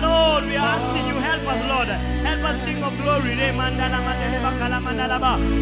[0.00, 1.88] Lord we are asking you help us Lord.
[2.28, 3.32] Help us King of glory.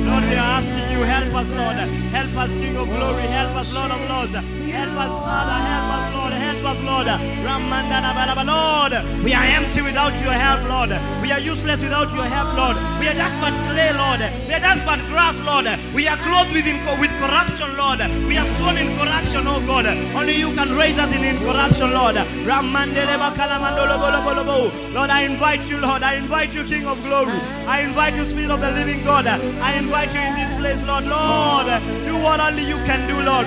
[0.06, 1.78] Lord we are asking you help us Lord.
[2.16, 3.26] Help us King of glory.
[3.38, 4.34] Help us Lord of lords.
[4.34, 5.58] Help us Father.
[5.70, 6.25] Help us Lord
[6.66, 7.06] us Lord
[8.46, 8.92] Lord
[9.24, 10.90] we are empty without your help Lord
[11.22, 14.60] we are useless without your help Lord we are just but clay Lord We are
[14.60, 15.66] just but grass, Lord.
[15.94, 16.66] We are clothed with,
[17.00, 17.98] with corruption, Lord.
[18.28, 19.86] We are sown in corruption, oh God.
[20.14, 22.16] Only you can raise us in incorruption, Lord.
[24.94, 26.02] Lord, I invite you, Lord.
[26.02, 27.38] I invite you, King of glory.
[27.66, 29.26] I invite you, Spirit of the living God.
[29.26, 31.04] I invite you in this place, Lord.
[31.04, 31.66] Lord,
[32.06, 33.46] do what only you can do, Lord.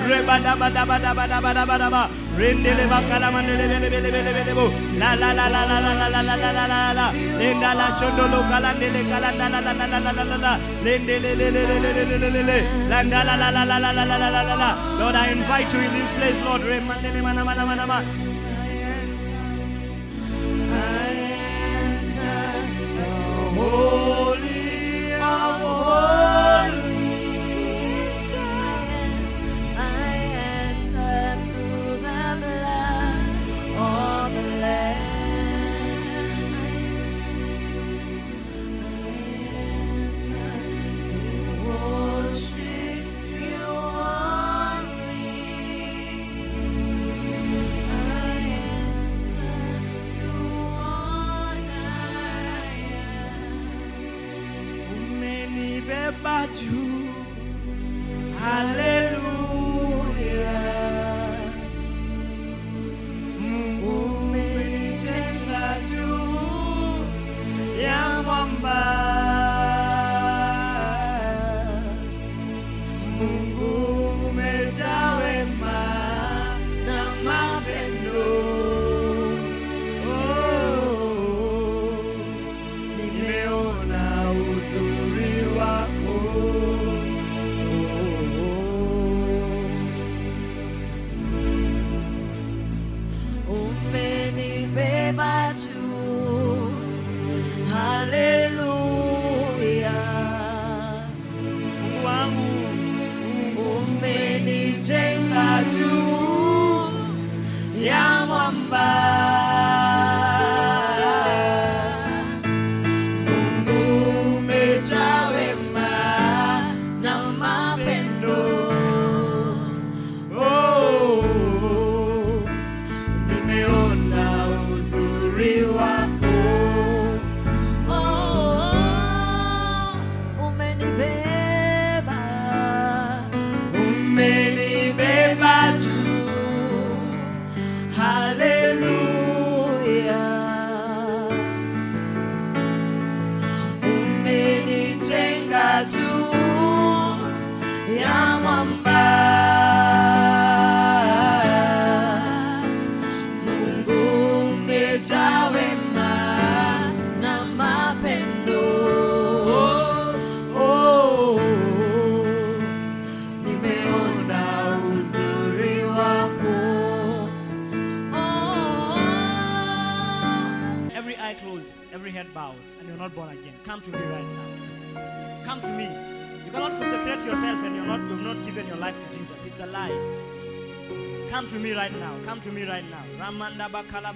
[2.36, 2.38] Rebadabadabadabadabadabadaba.
[2.38, 4.64] Rendeleba kalamandelebelebelebelebo.
[4.98, 7.12] La la la la la la la la la la la la la.
[7.38, 10.52] Lenda la shondolo kalandele kalanda la la la la la la la la.
[10.84, 12.58] Lendele le le le le le le le le.
[12.88, 14.70] Landa la la la la la la la la la la.
[14.98, 16.62] Lord, I invite you in this place, Lord.
[16.62, 18.04] Remandele mana mana mana mana.
[23.56, 24.09] Holy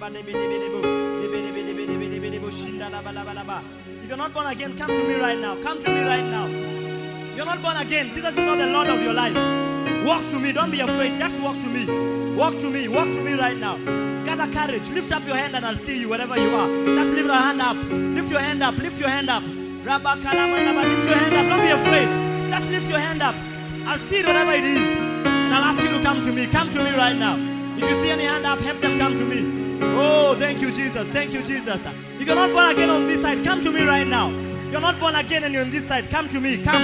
[0.05, 0.13] If
[4.07, 5.59] you're not born again, come to me right now.
[5.63, 6.45] Come to me right now.
[7.35, 8.13] You're not born again.
[8.13, 9.33] Jesus is not the Lord of your life.
[10.05, 10.51] Walk to me.
[10.51, 11.17] Don't be afraid.
[11.17, 12.35] Just walk to me.
[12.35, 12.87] Walk to me.
[12.87, 13.77] Walk to me right now.
[14.25, 14.87] Gather courage.
[14.91, 16.69] Lift up your hand and I'll see you wherever you are.
[16.97, 17.75] Just lift your hand up.
[17.89, 18.77] Lift your hand up.
[18.77, 19.41] Lift your hand up.
[19.83, 20.83] Rabba kalama laba.
[20.87, 21.47] Lift your hand up.
[21.47, 22.07] Don't be afraid.
[22.51, 23.33] Just lift your hand up.
[23.87, 24.87] I'll see it whatever it is.
[25.25, 26.45] And I'll ask you to come to me.
[26.45, 27.39] Come to me right now.
[27.75, 29.64] If you see any hand up, help them come to me.
[29.81, 31.09] Oh, thank you, Jesus.
[31.09, 31.85] Thank you, Jesus.
[32.19, 34.29] If you're not born again on this side, come to me right now.
[34.71, 36.63] You're not born again and you're on this side, come to me.
[36.63, 36.81] Come.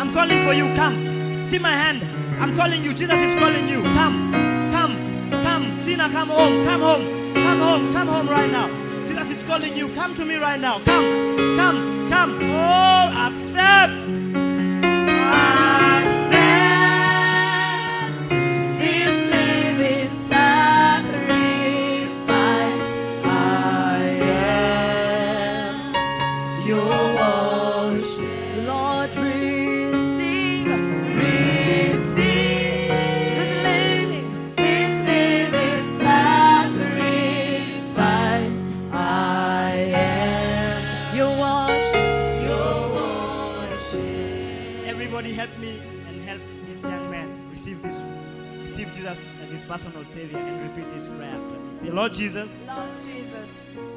[0.00, 0.64] I'm calling for you.
[0.74, 1.44] Come.
[1.46, 2.02] See my hand.
[2.42, 2.92] I'm calling you.
[2.92, 3.82] Jesus is calling you.
[3.94, 4.32] Come.
[4.72, 4.96] Come.
[5.42, 5.74] Come.
[5.74, 6.64] Sinner, come home.
[6.64, 7.34] Come home.
[7.34, 7.92] Come home.
[7.92, 8.68] Come home right now.
[9.06, 9.88] Jesus is calling you.
[9.94, 10.80] Come to me right now.
[10.80, 11.56] Come.
[11.56, 12.08] Come.
[12.08, 12.50] Come.
[12.50, 13.28] Oh.
[13.28, 14.11] Accept
[52.12, 53.48] Lord Jesus, Lord Jesus,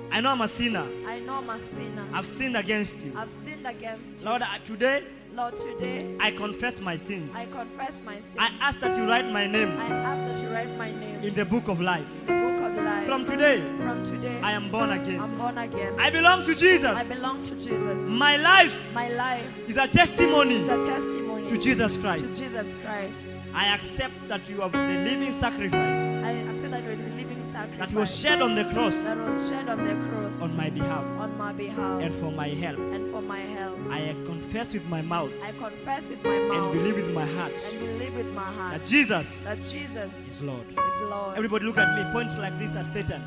[0.10, 0.88] I know I'm a sinner.
[1.06, 2.06] I know I'm a sinner.
[2.14, 3.12] I've sinned against you.
[3.14, 4.26] I've sinned against you.
[4.30, 5.04] Lord, I- today
[5.34, 7.30] Lord, today I confess my sins.
[7.36, 8.38] I confess my sins.
[8.40, 11.34] I ask that you write my name I ask that you write my name in
[11.34, 12.08] the book of life.
[12.22, 13.06] in the book of life.
[13.06, 15.20] From today, From today, I am born again.
[15.20, 16.00] I'm born again.
[16.00, 17.12] I belong to Jesus.
[17.12, 17.98] I belong to Jesus.
[18.08, 22.36] My life My life is a testimony is a testimony to Jesus Christ.
[22.36, 23.14] to Jesus Christ.
[23.54, 27.05] I accept that you are the living sacrifice I accept that living sacrifice
[27.78, 31.04] that was shed on the cross that was shed on the cross on my behalf
[31.20, 32.78] on my behalf and for my help.
[32.80, 33.78] and for my help.
[33.90, 37.54] I confess with my mouth I confess with my mouth and believe with my heart
[37.72, 40.68] and believe with my heart that Jesus that Jesus is Lord.
[40.70, 41.38] is Lord.
[41.38, 43.22] Everybody look at me, point like this at Satan.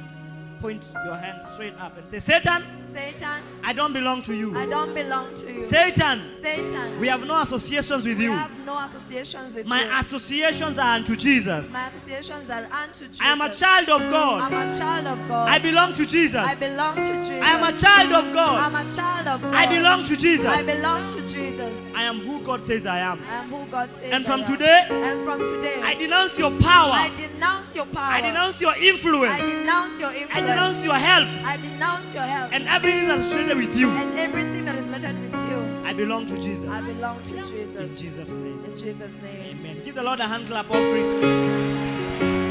[0.60, 2.64] Point your hand straight up and say, Satan,
[2.94, 4.56] Satan, I don't belong to you.
[4.56, 5.62] I don't belong to you.
[5.62, 8.32] Satan, Satan, we have no associations with we you.
[8.32, 9.98] have no associations with My you.
[9.98, 11.72] associations are unto Jesus.
[11.72, 13.20] My associations are unto Jesus.
[13.20, 14.40] I am a child of God.
[14.52, 15.48] I'm a child of God.
[15.48, 16.34] I belong to Jesus.
[16.40, 17.30] I belong to Jesus.
[17.42, 18.72] I am a child of God.
[18.72, 19.54] I'm a child of God.
[19.54, 20.46] I belong to Jesus.
[20.46, 21.72] I belong to Jesus.
[21.94, 23.20] I am who God says I am.
[23.28, 24.52] I am who God says And from I am.
[24.52, 26.92] today, and from today, I denounce your power.
[26.92, 28.12] I denounce your power.
[28.12, 29.32] I denounce your influence.
[29.32, 30.34] I denounce your influence.
[30.34, 32.52] I denounce your help I denounce your help.
[32.54, 33.90] and everything that's associated with you.
[33.90, 35.58] and everything that is related with you.
[35.84, 36.68] I belong to Jesus.
[36.68, 37.50] I belong to Jesus.
[37.50, 38.00] In Jesus.
[38.00, 38.64] Jesus' name.
[38.64, 39.56] In Jesus' name.
[39.58, 39.82] Amen.
[39.82, 41.08] Give the Lord a hand clap offering.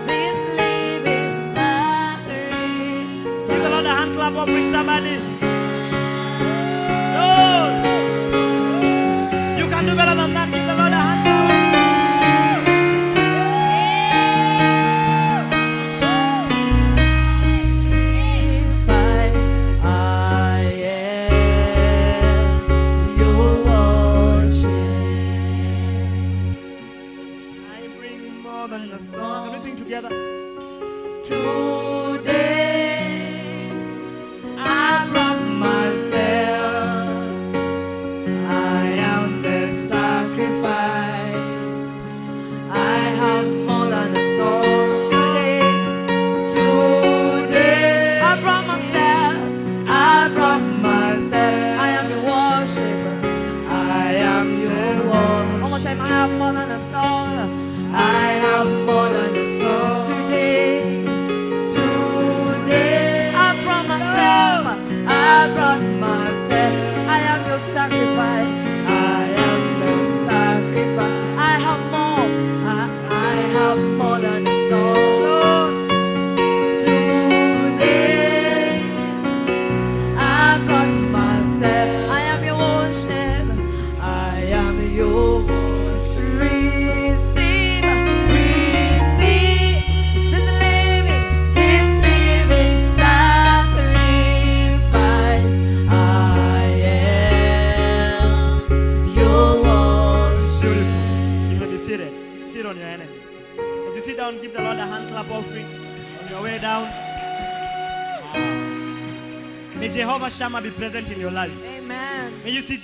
[0.08, 3.50] this living sacrifice.
[3.50, 5.49] Give the Lord a hand clap offering, somebody.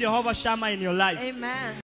[0.05, 1.17] Jehovah Shammah in your life.
[1.19, 1.73] Amen.